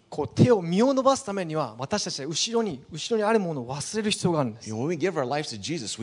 [0.09, 4.71] こう手を身を伸ばすためには私たちは後ろに後ろにあるものを忘れる必要があるんです。
[4.71, 5.99] Jesus,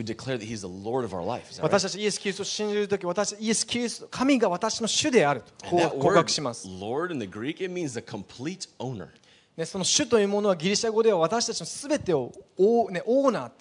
[1.62, 6.68] 私たちイエス・キリストを信じるとき、私イエス・キリスト、神が私の主であると告白します。
[6.68, 7.66] Word, Greek,
[9.56, 13.52] ね、その主というものはギリシャ語では私たちのすべてをオー,、ね、オーナーっ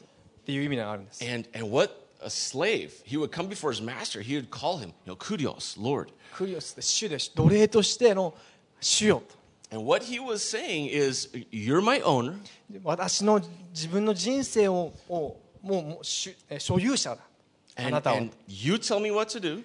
[0.44, 1.24] ていう意味があるんです。
[1.24, 5.12] And, and what A slave, he would come before his master, he would call him, you
[5.12, 6.10] know, Kurios, Lord.
[6.34, 6.82] Kurios, the
[9.74, 12.36] And what he was saying is, You're my owner.
[12.84, 13.42] 私の
[13.74, 17.22] 自分の人生を,をもう所有者だ。
[17.76, 18.18] あなたは。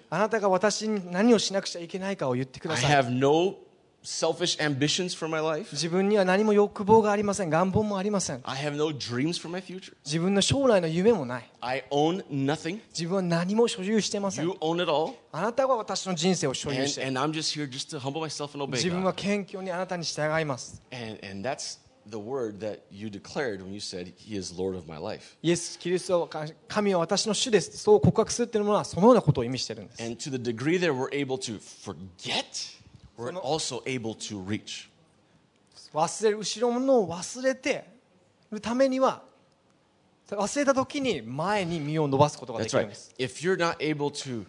[0.09, 2.95] あなたが私に何をしなくちゃいけないかを言ってください。
[2.95, 3.55] I have no
[4.03, 5.69] selfish ambitions for my life.
[5.73, 9.93] 自分には何も欲望がありません願望もありません I have no dreams for my future.
[10.05, 12.79] 自分の将来の夢もない I own nothing.
[12.89, 15.15] 自分は何も所有してません You own it all.
[15.31, 21.19] あなたは私の人生を所有 And, して and I'm just here just to humble myself and obey 自分.は謙虚にあなたに従います And,
[21.25, 24.97] and that's the word that you declared when you said, He is Lord of my
[24.97, 25.35] life.
[25.43, 32.78] イエス・キリストは神は私の主ですそう告白するっていうのはそのようなことを意味してるんです And to the degree that we're able to forget,
[33.19, 34.89] we're also able to reach.
[35.93, 37.83] 忘れる後ろのものを忘れて
[38.51, 39.23] るためには
[40.29, 42.89] 忘れた時に前に身を伸ばすことができるん right.
[42.89, 44.45] です If you're not able to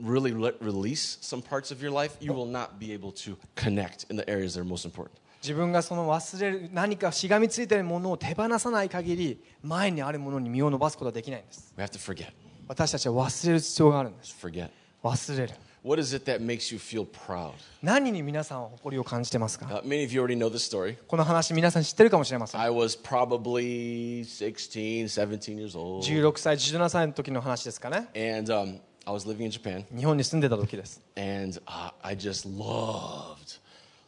[0.00, 4.06] really let release some parts of your life, you will not be able to connect
[4.10, 5.08] in the areas that are most important.
[5.42, 12.32] 自分がその忘れる何かしがみついているものを手放さない限り前にあるものに身を伸ばすことはできないんです We have to forget.
[12.66, 14.68] 私たちは忘れる必要があるんです Forget.
[15.02, 17.51] 忘れる What is it that makes you feel proud?
[17.81, 20.95] 何に皆さんは誇りを感じてますか Uh, many of you already know this story.
[21.07, 26.05] この話皆さん知ってるかもしれません I was probably 16, 17 years old.
[26.05, 29.83] 16歳17歳の時の話ですかね And um, I was living in Japan.
[29.93, 33.59] 日本に住んでた時です And uh, I just loved,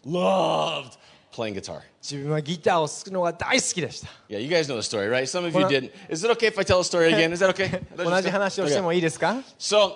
[0.05, 0.97] loved
[1.33, 1.81] playing guitar.
[2.01, 5.23] 自分はギターを弾くのが大好きでした Yeah, you guys know the story, right?
[5.27, 5.91] Some of you Well, didn't.
[6.09, 7.33] Is it okay if I tell the story again?
[7.33, 7.81] Is that okay?
[7.97, 9.95] 同じ話をしてもいいですか So,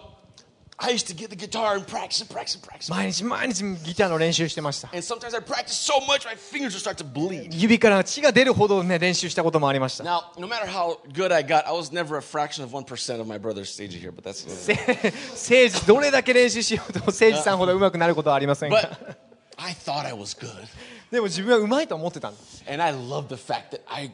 [0.82, 2.90] I used to get the guitar and practice and practice and practice.
[2.90, 7.50] 毎日毎日ギターの練習してました And sometimes I practice so much, my fingers would start to bleed.
[7.54, 13.20] 指から血が出るほどね練習したこともありました Now, no matter how good I got, I was never a fraction of 1%
[13.20, 14.48] of my brother's stage here, but that's.
[14.50, 14.74] せ
[15.32, 19.18] 政治どれだけ練習しようとも政治さんほど上手くなることはありませんが But
[19.58, 20.50] I thought I was good.
[21.12, 24.14] でも自分は上手いと思ってたんです And I loved the fact that I,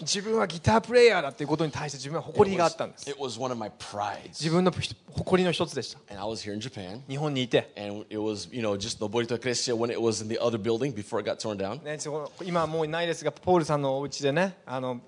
[0.00, 3.06] 自分はギタープレーヤーだっていうことに対して自分は誇りがあったんです。
[4.28, 6.00] 自分の誇りの一つでした。
[7.08, 7.72] 日本にいて。
[12.44, 14.58] 今はもういないですが、ポールさんのお家でね。
[14.66, 15.00] あの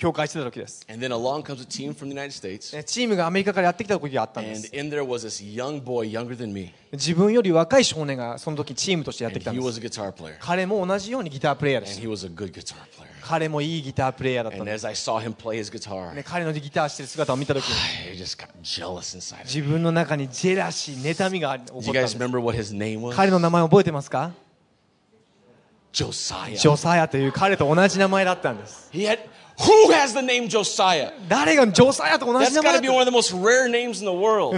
[0.00, 2.74] 教会してた時です、And then along comes a team from the United States.
[2.74, 6.72] ねチームがアメリカからやってきた時があったんで And す in there was this young boy, younger than me.
[6.92, 13.10] 自分より若い少年がその時チームとしてやっ And てきたんです.彼も同じようにギタープレイヤーで And す he was a good guitar player.
[13.20, 14.86] 彼もいいギタープレイヤーだったん And です、
[16.24, 17.62] 彼のギターしてる姿を見た時.
[19.44, 22.16] 自分の中にジェラシー妬みが起こったんです?
[23.14, 24.32] 彼の名前覚えてますか.
[25.92, 29.18] ジョサヤという彼と同じ名前だったんです He had.
[29.60, 31.12] Who has the name Josiah?
[31.28, 34.06] 誰がジョサヤと同 That's じ名 got 前 to be だ one of the most rare names in
[34.06, 34.56] the world.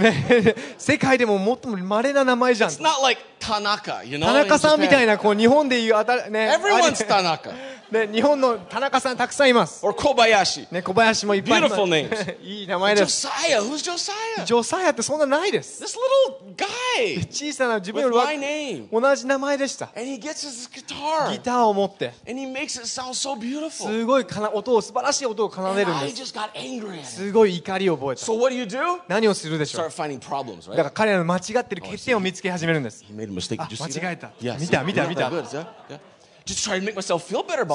[0.77, 4.25] 世界でも最も稀な名前じゃん It's not like Tanaka, you know?
[4.27, 6.61] 田中さんみたい in なこう日本でいうあたね Japan.
[6.61, 7.51] Everyone's あれ Tanaka.
[7.93, 10.67] ね日本の田中さんたくさんいます、Or Kobayashi.
[10.71, 12.41] ね、小林もいっぱいいます Beautiful names.
[12.43, 13.61] いい名前です Josiah.
[13.61, 13.91] Who's
[14.37, 14.45] Josiah?
[14.45, 21.39] ジョサヤってそんなないです This little guy 小さな自分より.同じ名前でした And he gets his ギ guitar.
[21.41, 23.69] ターを持って And he makes it sound so beautiful.
[23.71, 27.03] すごいかな音を素晴らしい音を奏 And でるん I です just got angry at him.
[27.05, 28.99] すごい怒りを覚えた So what do you do?
[29.07, 30.93] 何をするでしょう Start finding problems, だから right?
[30.93, 33.57] 彼らの間違ってる欠点を見つけ始めるんです He made a mistake.
[33.59, 34.17] Ah, see 間違え?
[34.17, 34.31] た。
[34.41, 34.59] Yeah.
[34.59, 34.83] 見た?
[34.83, 35.29] 見た、見た。
[35.29, 35.99] good, yeah, yeah.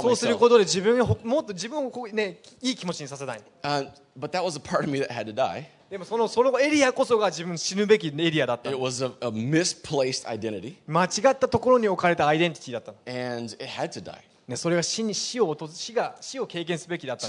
[0.02, 3.40] そうすることで自分をもっと自分を、ね、いい気持ちにさせたい。
[5.90, 8.68] でもその,そのエリアこそが自分死ぬべきエリアだった。
[10.86, 12.92] 間違ったところに置かれたアイデンティティだった。
[14.48, 17.26] ね、それが死に死を落とす死が死を経験すべきだった。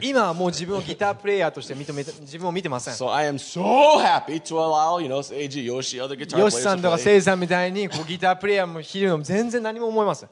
[0.00, 2.94] 今はもう自分をギタープレイヤーとして認めて 自分を見てません。
[2.94, 3.10] So
[4.44, 10.28] so allow, you know, AG, Yoshi, Yoshi さんとかセイさんみたいにこうギタープレイヤーも昼も全然何も思いません。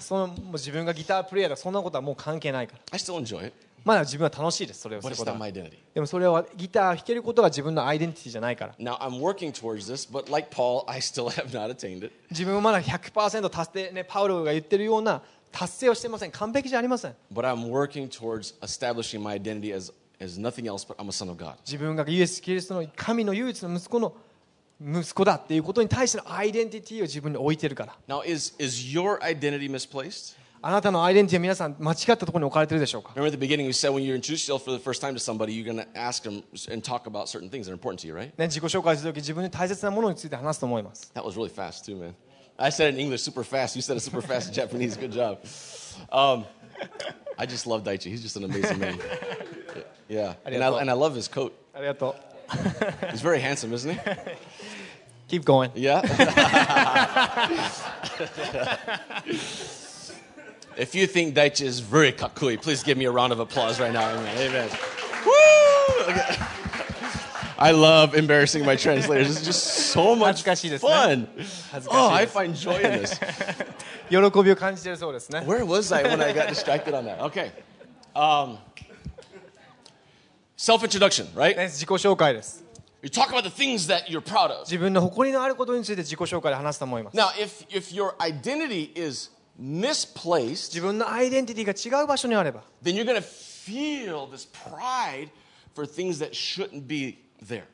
[0.00, 2.80] そのもう自分がギタープレイヤーだそんなことはもう関係ないから。
[2.90, 3.54] I still enjoy it。
[3.84, 5.50] まだ自分は楽しいです、それをすることは。
[5.94, 8.74] でもそれはギターを弾けることが自分のアイデンティティじゃないから。
[8.78, 8.96] Now,
[9.90, 10.48] this, like、
[12.30, 16.30] 自分はまだ100%達成、ね、パウロが言ってるような達成をしていません。
[16.30, 17.14] 完璧じゃありません。
[21.64, 24.14] 自分がイエス・キリストの神の唯一の息子の
[24.80, 27.96] 息子だっていうことに対してのアイデンティティを自分に置いてるから。
[28.08, 30.36] Now, is, is your identity misplaced?
[30.61, 35.13] あなたのアイデンティティは皆さん間違ったところに置かれてるでしょうか Remember at the beginning, we said when you introduce yourself for the first time
[35.13, 37.99] to somebody, you're going to ask them and talk about certain things that are important
[38.01, 38.31] to you, right?
[38.37, 42.15] ね、自己紹介するとき自分に大切なものについて話すと思います That was really fast, too, man.
[42.57, 43.75] I said it in English super fast.
[43.75, 44.97] You said it super fast in Japanese.
[44.97, 45.37] Good job.
[46.11, 46.45] Um,
[47.37, 48.09] I just love Daichi.
[48.09, 48.97] He's just an amazing man.
[50.09, 50.33] Yeah.
[50.43, 51.53] And I, and I love his coat.
[51.75, 52.27] ありがとう
[53.11, 53.99] He's very handsome, isn't he?
[55.27, 56.01] Keep going Yeah.
[60.77, 63.91] if you think Daichi is very kakui, please give me a round of applause right
[63.91, 64.09] now.
[64.09, 64.37] Amen.
[64.37, 64.69] Amen.
[65.25, 66.11] Woo!
[66.13, 66.35] Okay.
[67.59, 69.35] I love embarrassing my translators.
[69.35, 70.91] It's just so much 恥ずかしいですね。
[70.91, 71.27] fun.
[71.71, 73.01] 恥ず Oh, か I しい find joy in this.
[73.01, 73.19] です
[74.09, 77.19] 喜びを感じてるそうですね Where was I when I got distracted on that?
[77.23, 77.51] Okay.
[78.15, 78.59] Um,
[80.55, 81.55] Self introduction, right?
[81.57, 82.63] ね自己紹介です
[83.01, 84.61] You talk about the things that you're proud of.
[84.61, 94.46] 自分の誇りのあることについて自己紹介で話すと思います Now, if, if your identity is misplaced, 自分のアイデンティティが違う場所にあれば then you're going to feel this
[94.46, 95.28] pride
[95.74, 97.64] for things that shouldn't be there.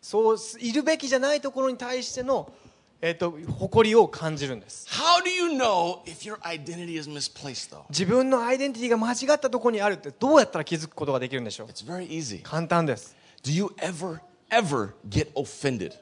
[0.00, 2.52] そういるべきじゃないところに対しての、
[3.00, 7.82] えっと誇りを感じるんです How do you know if your identity is misplaced, though?
[7.90, 12.42] 自分のアイデンティティが間違ったところにあるってどうやったら気づくことができるんでしょう It's very easy.
[12.42, 14.20] 簡単です Do you ever,
[14.50, 15.92] ever get offended?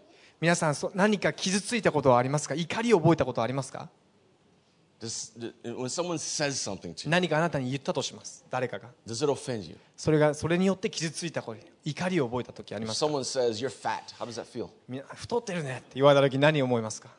[0.40, 3.88] 皆さんそ何か傷ついたことはありますか怒りを覚えたことはありますか
[7.10, 8.88] 何かあなたに言ったとします、誰かが。
[9.96, 13.60] それ,がそれによって傷ついた声、怒りを覚えた時ありますか？Says,
[15.14, 17.10] 太ってるねって言われた時何を思いますか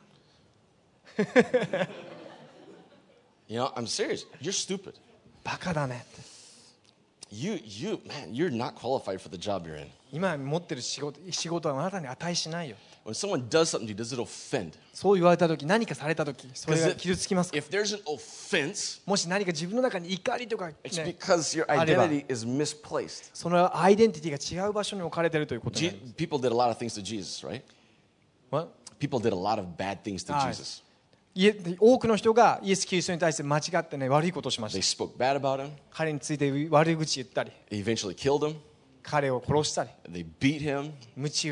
[3.48, 3.86] ？You know, I'm
[5.44, 6.20] バカだねって。
[7.30, 8.32] You, you, man,
[10.10, 12.76] 今持ってる仕事,仕事はあなたに値しないよ。
[14.92, 17.58] そう言われた時、何かされた時き、それが傷つきますか？
[19.06, 20.74] もし何か自分の中に怒りとか、ね、
[21.66, 22.08] あれば。
[23.32, 25.96] そのアイデンティティが違う場所に置かれてるということです。
[27.02, 27.46] Jesus,
[31.78, 34.78] 多くの人がイエス・キリストに対して間違ってね悪いことをしました。
[34.78, 34.82] They
[35.90, 36.90] 彼にいて悪
[37.22, 37.52] 言ったり、
[39.30, 39.72] を殺し、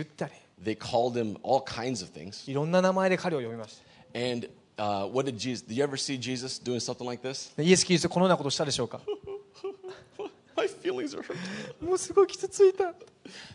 [0.06, 0.32] たり。
[0.63, 2.49] They called him all kinds of things.
[2.49, 3.81] いろんな名前で彼を呼びまし
[4.13, 5.63] た And uh, what did Jesus?
[5.67, 7.55] Did you ever see Jesus doing something like this?
[7.57, 8.99] でイエス・キリストこのようなことをしたでしょうか
[10.55, 11.35] My feelings are hurt.
[11.83, 12.93] もうすごい傷ついた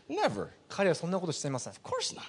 [0.08, 0.48] Never.
[0.68, 2.22] 彼はそんなことしていません Of course not.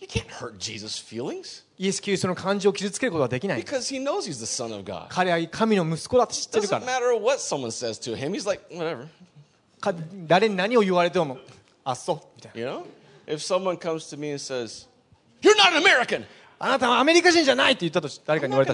[0.00, 5.06] You can't hurt Jesus' feelings イエス・キリストの感情を傷つけることはできない because he knows he's the Son of God.
[5.10, 8.32] 彼は神の息子だって知ってるか Doesn't ら matter what someone says to him.
[8.32, 9.06] He's like, whatever.
[9.80, 9.94] か
[10.26, 11.38] 誰に何を言われても
[11.84, 12.84] あそうみたいな You know?
[13.31, 14.87] If someone comes to me and says,
[15.41, 16.25] You're not an American!
[16.59, 18.73] あなたはアメリカ人じゃないって言ったと誰かに言われた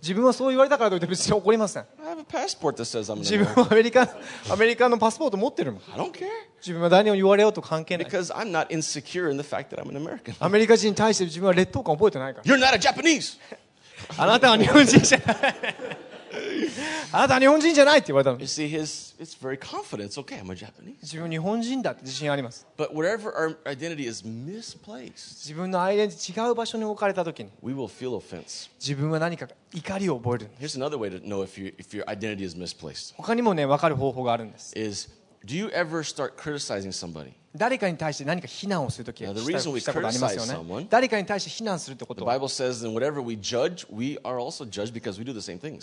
[0.00, 1.84] 自分はそう言われたからといって別に怒りません。
[3.22, 4.08] 自分はアメ,リカ
[4.48, 5.82] アメリカのパスポート持ってるもん。
[6.60, 8.06] 自分は誰にも言われようと関係ない。
[10.38, 12.44] アメリカ人に対して自分は劣等感覚えてないから。
[14.16, 15.54] あなたは日本人じゃない。
[17.11, 20.05] あなたは日本人じゃないって言われたの You see, his it's very confident.
[20.09, 20.95] It's okay, I'm a Japanese.
[21.01, 28.69] 自分日本人だって自信あります But wherever our identity is misplaced, 自分のアイデンティティ違う場所に置かれた時に we will feel offense.
[28.79, 35.09] 自分は何か怒りを覚える Here's another way to know if, you, if your identity is misplaced 他にもね分かる方法があるんです is
[35.45, 37.33] do you ever start criticizing somebody?
[37.56, 39.34] 誰かに対して何か非難をするときは、
[40.88, 42.04] 誰かに対して非難すると。
[42.04, 42.38] いうことは、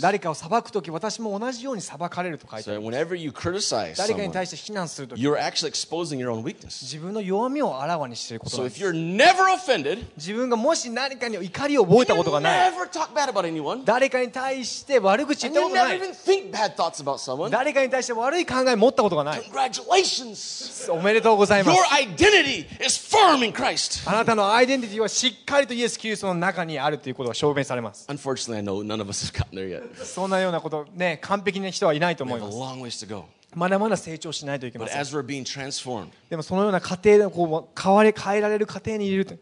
[0.01, 2.95] 誰かを裁くとき、私も同じように裁かれると書いてあります。
[3.97, 5.41] 誰かに対して非難するときは、
[6.85, 8.79] 自分の弱みをあらわにしていることなんです。
[10.15, 12.71] 自分がもし何かに怒りを覚えたことがない、
[13.85, 15.99] 誰かに対して悪口言ったことがない、
[17.51, 19.39] 誰かに対して悪い考えを持ったことがない、
[20.89, 21.56] おめでとうございます。
[21.65, 24.09] Your identity is firm in Christ.
[24.09, 30.03] あなたのアイデンティティはしっかりとイエス・キリストの中にあるということが証明されます Unfortunately, I know none of us have gotten there yet.
[30.03, 32.57] そんなようなことね完璧な人はいないと思います
[33.57, 35.03] まだまだ成長しないといけません。
[36.29, 39.39] でもそのような過程でこう変わり変えられる過程にいる。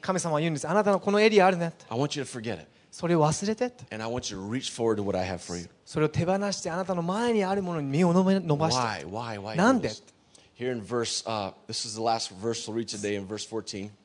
[0.00, 0.68] 神様は言うんです。
[0.68, 1.72] あなたのこのエリアあるね。
[2.90, 3.72] それを忘れて。
[5.84, 9.04] それを手放してあなたの前にあるものに身を伸ばして。
[9.56, 9.90] なんで？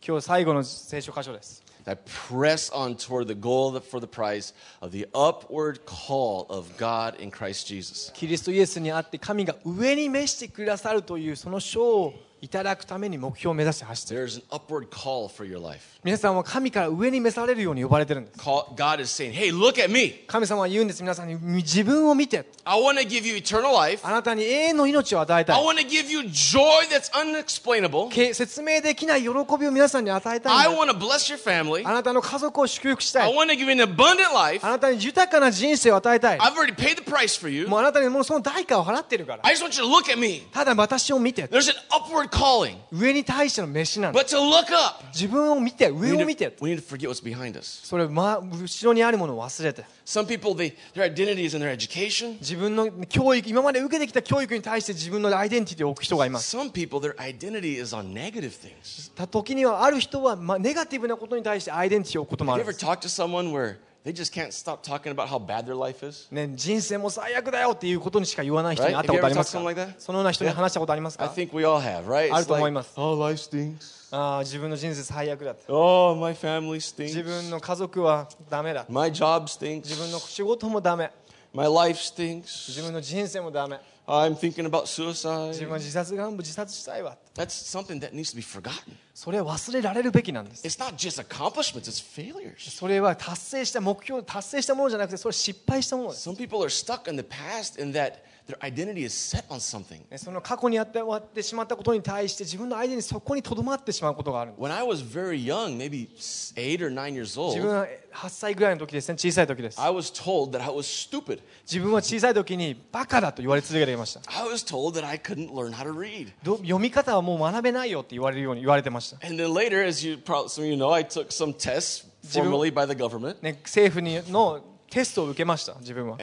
[0.05, 1.62] 今日最後の聖書箇所です。
[1.86, 4.52] I press on toward the goal that- for the prize
[4.82, 8.12] of the upward call of God in Christ Jesus.
[8.14, 15.91] キリストイエスにあって神が上に召してくださるというその賞をいただくために目標を目指して走っている There's an upward call for your life.
[16.03, 20.25] 皆さんは神から上に召されるように呼ばれてるんです God is saying, Hey, look at me.
[20.27, 24.05] 神様は言うんです皆さんに自分を見て I want to give you eternal life.
[24.05, 26.59] あなたに永遠の命を与えた I い want to give you joy
[26.91, 28.09] that's unexplainable.
[28.09, 31.87] け説明できない喜びを皆さんに与えたい I want to bless your family.
[31.87, 34.65] あなたの家族を祝福した I い want to give you an abundant life.
[34.67, 37.65] あなたに豊かな人生を与えたい I've already paid the price for you.
[37.69, 40.41] もうあなたにもうその代価を払ってるから I just want you to look at me.
[40.51, 42.75] ただ私を見て There's an upward calling.
[42.91, 47.23] 上に対しての飯なんだ But to look up, 自分を見て上を need 見 to, て we need to forget what's
[47.23, 47.81] behind us.
[47.85, 52.33] それ、ま、後ろにあるものを忘れて Some people, they, their identity is in their education.
[52.39, 59.11] 自分の教育今まで受けてきた教育に対して自分のアイデンティティを置く人がいます Some people, their identity is on negative things.
[59.15, 64.81] た時にはある人は、ま、ネガティブなことに対してアイデンティティを置くこともあ Have る you ん ever です talked to someone where they just can't stop
[64.83, 66.27] talking about how bad their life is?
[66.31, 68.97] ね、人生も最悪だよっていうことにしか言わない人に Right?
[68.97, 69.93] 会ったことありますか someone like?
[69.99, 72.33] そのような人に話したことあります I か think we all have, right?
[72.33, 72.91] あると思い like, ます。
[72.97, 74.03] oh, life stinks.
[74.15, 77.23] ああ自分の人生最悪だって Oh, my family 自 stinks.
[77.23, 79.97] 分の家族はダメだ My job 自 stinks.
[79.97, 81.11] 分の仕事もダメ
[81.53, 82.43] My life stinks.
[82.69, 85.58] 自分の人生もダメ I'm thinking about 自 suicide.
[85.60, 88.94] 分は自殺願望自殺したいわ That's something that needs to be forgotten.
[89.14, 92.70] それは忘れられるべきなんです It's not just accomplishments, it's failures.
[92.70, 98.14] それは達成した目標達成したものじゃなくてそれは失敗したものです Some people are stuck in the past in that
[98.45, 100.01] their identity is set on something.
[100.09, 106.09] ねその過去にやって終わってしまったことに対して自分のアイデンティティそこにとどまってしまうことがあるんです When I was very young, maybe
[106.55, 111.39] eight or nine years 自 old, 分は8歳ぐらいの時ですね小さい時です I was told that I was stupid.
[111.65, 116.33] 自分は小さい時にバカだと言われ続けていました I was told that I couldn't learn how to read.
[116.43, 122.05] ど読み方はもう学べないよって言われるように言われてました And then later, as you probably some of you know, I took some tests
[122.23, 123.41] formally by the government.
[123.41, 124.61] ね、政府にの
[124.93, 126.17] テストを受けました、自分は。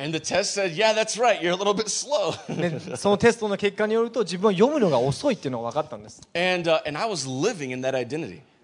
[2.97, 6.21] そのテストの結果によると、自分は読むのが遅いっていうのが分かったんです。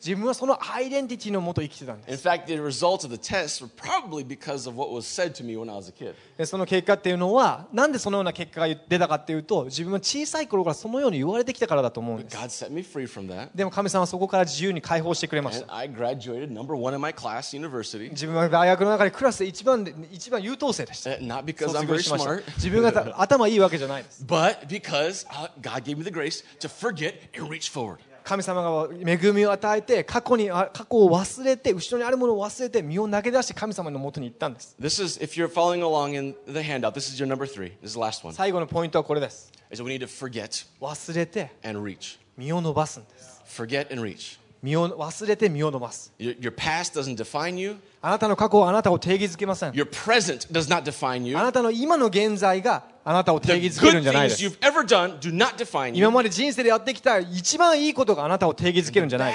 [0.06, 5.34] 自分はそのアイデンティティのもと生きてたんです In fact, the results of the test were probably because of what was said
[5.34, 6.14] to me when I was a kid.
[6.38, 13.48] でその結果っていうのはなんでそのような結果が出たかっていうと自分は小さい頃からそのように言われてきたからだと思うんです God set me free from that.
[13.52, 18.10] でも神様はそこから自由に解放してくれまし And た I graduated number one in my class, university.
[18.10, 25.96] 自分は大学の中でクラスで一番で一番優等生でした Uh, Not because 卒 I'm 業 very smart, 自分が頭いいわけじゃないです but because uh, God gave
[25.98, 27.98] me the grace to forget and reach forward.
[28.26, 37.70] 神様が恵みを与えて過去にあ過去を忘れて後ろにあるものを忘れて身を投げ出して神様のもとに行ったんです This is, if you're following along in the handout, this is your number three.
[37.80, 38.34] This is the last one.
[38.34, 42.18] 最後のポイントはこれです Is we need to forget 忘れて and reach.
[42.36, 44.40] 身を伸ばすんです Forget and reach.
[44.66, 46.12] 身を忘れて身を伸ばす。
[46.18, 47.76] Your, your past doesn't define you.
[48.02, 49.70] あなたの過去はあなたを定義づけません。
[49.70, 51.38] Your present does not define you.
[51.38, 54.42] あなたの今の現在があなたを定義づけるんじゃないです。
[54.42, 55.98] You've ever done do not define you.
[55.98, 59.34] 今まで人生でやってきた一番いいことがあなたを定義づけるんじゃない。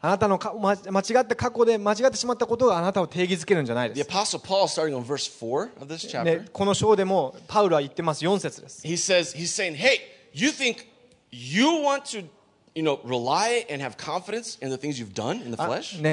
[0.00, 0.76] あなたの間違
[1.22, 4.08] った過去で間違ってしまったことがあなたを定義づけるんじゃないです。
[4.08, 8.86] Paul, chapter, ね、この章でもパウルは言ってます、4節です。
[8.86, 9.98] He says, he's saying, hey,
[10.32, 10.86] you think
[11.30, 12.24] you want to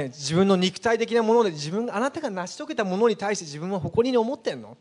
[0.08, 4.78] 自分の肉体的なもので自分あなたが成し遂げたものに対して自分は誇りに思ってんの？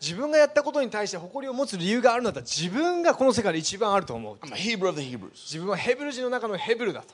[0.00, 4.38] 自分がやったことに対して誇りを持つ理由があるんだったら自分がこの世界で一番あると思う。
[5.34, 7.12] 自分はヘブル人の中のヘブルだと。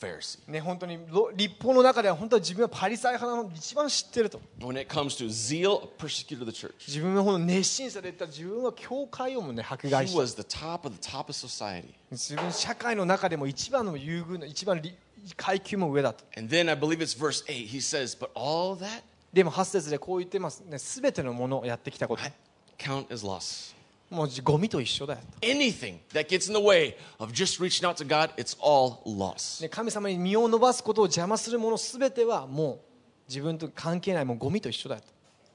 [0.00, 0.38] Pharisee.
[0.48, 6.72] ね本当にろ立法の中では本当は自分はパリサイ派なの一番知ってると When it comes to zeal, a persecutor of the church.
[6.86, 11.84] 自分のこの熱心さで言ったら自分は教会をもね迫害 He した was the top of the top of society.
[12.10, 14.94] 自分社会の中でも一番の優遇の一番り
[15.36, 17.66] 階級も上だと And then I believe it's verse 8.
[17.68, 22.32] He says, But all that でも8節でこう言ってますね全てのものをやってきたこと I
[22.78, 23.74] count as loss.
[24.10, 28.98] もうゴミと一緒だよと Anything that gets in the way of just reaching out to God, it's all
[29.06, 29.62] loss.
[29.62, 32.80] ね神様に身を伸ばすことを邪魔するもの全てはもう
[33.28, 35.06] 自分と関係ないもうゴミと一緒だよと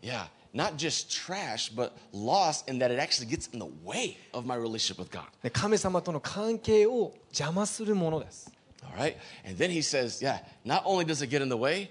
[0.01, 4.45] Yeah, not just trash, but loss in that it actually gets in the way of
[4.45, 5.25] my relationship with God.
[5.43, 8.49] ね神様との関係を邪魔するものです
[8.85, 9.17] All right?
[9.45, 11.89] And then he says, Yeah, not only does it get in the way,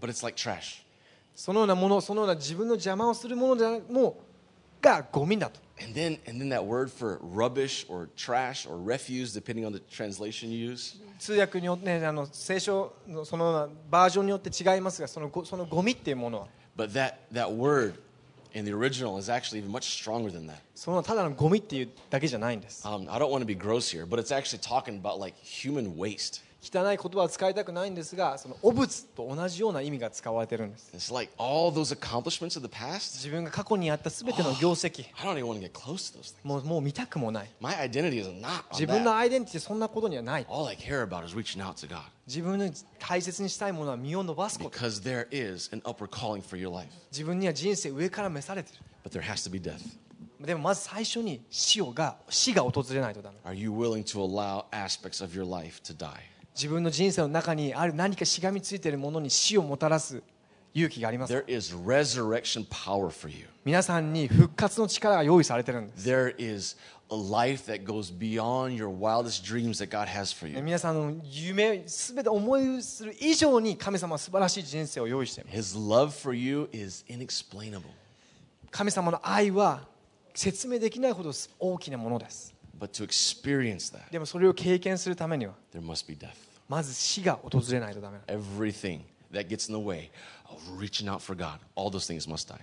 [0.00, 0.84] but it's like trash.
[1.34, 4.14] そのようなものそのような自分の邪魔をするものじゃなもう
[4.80, 9.79] がゴミだと And then, and then that word for rubbish or trash or refuse, depending on the
[9.89, 16.47] translation you use, 通訳によって、ね、あの聖書のそのようなバージョンによって違いますがそのゴそのゴミっていうものは
[16.77, 17.93] but that, that word
[18.53, 20.59] in the original is actually even much stronger than that.
[20.75, 25.35] そのただのゴミっていうだけじゃないんです Um, I don't want to be gross here, but it's actually talking about like
[25.37, 26.41] human waste.
[26.64, 33.16] 汚い言葉は使いたくないんですがその汚物と同じような意味が使われてるんです It's like all those accomplishments of the past.
[33.16, 36.46] 自分が過去にやった全ての業績 I don't even want to get close to those things.
[36.46, 39.16] もうもう見たくもない My identity is not 自 on 分の that.
[39.16, 45.80] アイデンティティそんなことにはない All I care about is reaching out to God 自分の大切にしたいものは身を伸ばすこと because there is an
[45.82, 48.70] upward calling for your life, 自分には人生上から召されて
[49.04, 49.80] but there has to be death.
[50.40, 56.10] るでもまず最初に死をが死が訪れないとダメ Are you willing to allow aspects of your life to die?
[56.54, 60.22] 自分の人生の中にある何かしがみついているものに死をもたらす
[60.72, 61.44] 勇気があります.
[63.64, 66.76] 皆さんに復活の力が用意されてるんです There is
[67.10, 70.62] a life that goes beyond your wildest dreams that God has for ね you.
[70.64, 77.82] 皆さんの夢すべて思いする以上に神様は素晴らしい人生を用意しています His love for you is inexplainable.
[78.70, 79.86] 神様の愛は
[80.34, 81.30] 説明できないほど
[81.60, 86.30] 大きなものです But to experience that, でもそれを経験するためには there must be death.
[86.68, 89.00] まず死が訪れないとダメ Everything
[89.32, 90.10] that gets in the way
[90.48, 92.60] of reaching out for God, all those things must die.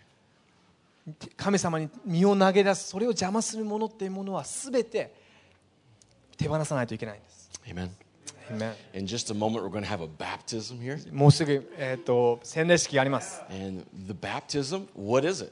[1.35, 5.13] 神様に身を投げ出すそれを邪魔するものっていうものは全て
[6.37, 7.89] 手放さないといけないんです Amen.
[8.49, 10.97] Amen In just a moment, we're going to have a baptism here.
[11.13, 15.51] もうすぐ、えー、と洗礼式があります And the baptism, what is it?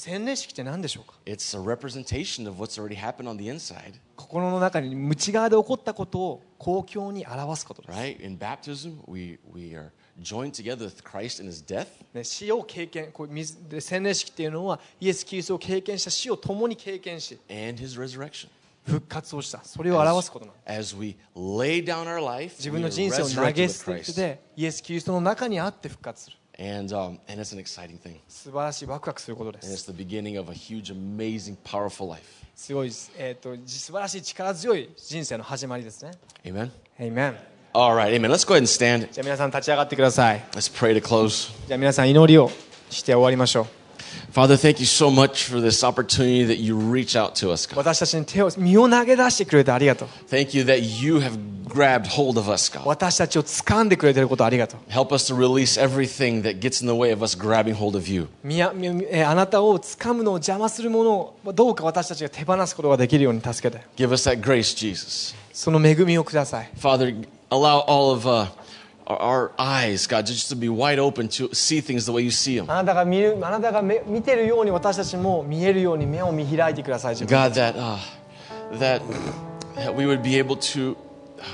[0.00, 8.24] 洗礼式って何でしょうか It's a representation of what's already happened on the inside, 心の中に内側で起こったことを公共に表すことです、right?
[8.24, 9.90] In baptism, we, we are
[10.22, 18.48] joined together with Christ in his death, ね、死を経験こう水で洗礼式っていうのはイエス・キリストを経験した死を共に経験し and his resurrection.
[18.86, 28.20] 復活をしたそれを表すことなんです As we lay down our life, 自分の人生を投げ捨て.てイエス・キリストの中にあって復活する And, um, and it's an exciting thing.
[28.28, 32.22] 素晴らしいワクワクすることで And す it's the beginning of a huge, amazing, powerful life.
[32.54, 36.10] すごい、えー、と素晴らしい力強い人生の始まりですね
[36.44, 36.70] Amen?
[36.98, 37.34] Amen
[37.72, 38.30] All right, amen.
[38.30, 39.10] Let's go ahead and stand.
[39.10, 41.50] じゃあ皆さん立ち上がってください Let's pray to close.
[41.66, 42.50] じゃあ皆さん祈りを
[42.90, 43.79] して終わりましょう
[44.31, 47.77] Father, thank you so much for this opportunity that you reach out to us, God.
[47.77, 52.83] 私たちに手を身を投げ出してくれてありがとう Thank you that you have grabbed hold of us, God.
[52.85, 57.95] 私たちを掴んでくれてることありがとう Help us to release everything that gets in the way of us grabbing hold
[57.97, 58.27] of you.
[58.43, 65.35] みやみえーあなたを掴むのを邪魔するものをどうか私たちが手放すことができるように助けて Give us that grace, Jesus.
[65.53, 68.47] その恵みをください Father, allow all of uh,
[69.09, 72.31] our, our eyes, God, just to be wide open to see things the way you
[72.31, 72.71] see them.
[72.71, 77.97] あなたが見るあなたが目見てるように私たちも見えるように目を見開いてください自分 God, that, uh,
[78.79, 79.01] that,
[79.75, 80.95] that we would be able to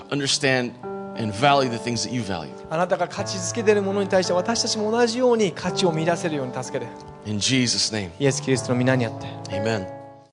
[0.10, 0.74] understand
[1.18, 2.50] and value the things that you value.
[2.70, 6.92] あなたが価値づけているものに対して私たちも同じように価値を見出せるように助けて
[7.26, 9.95] In Jesus' name, イエス・キリストの皆にあって amen.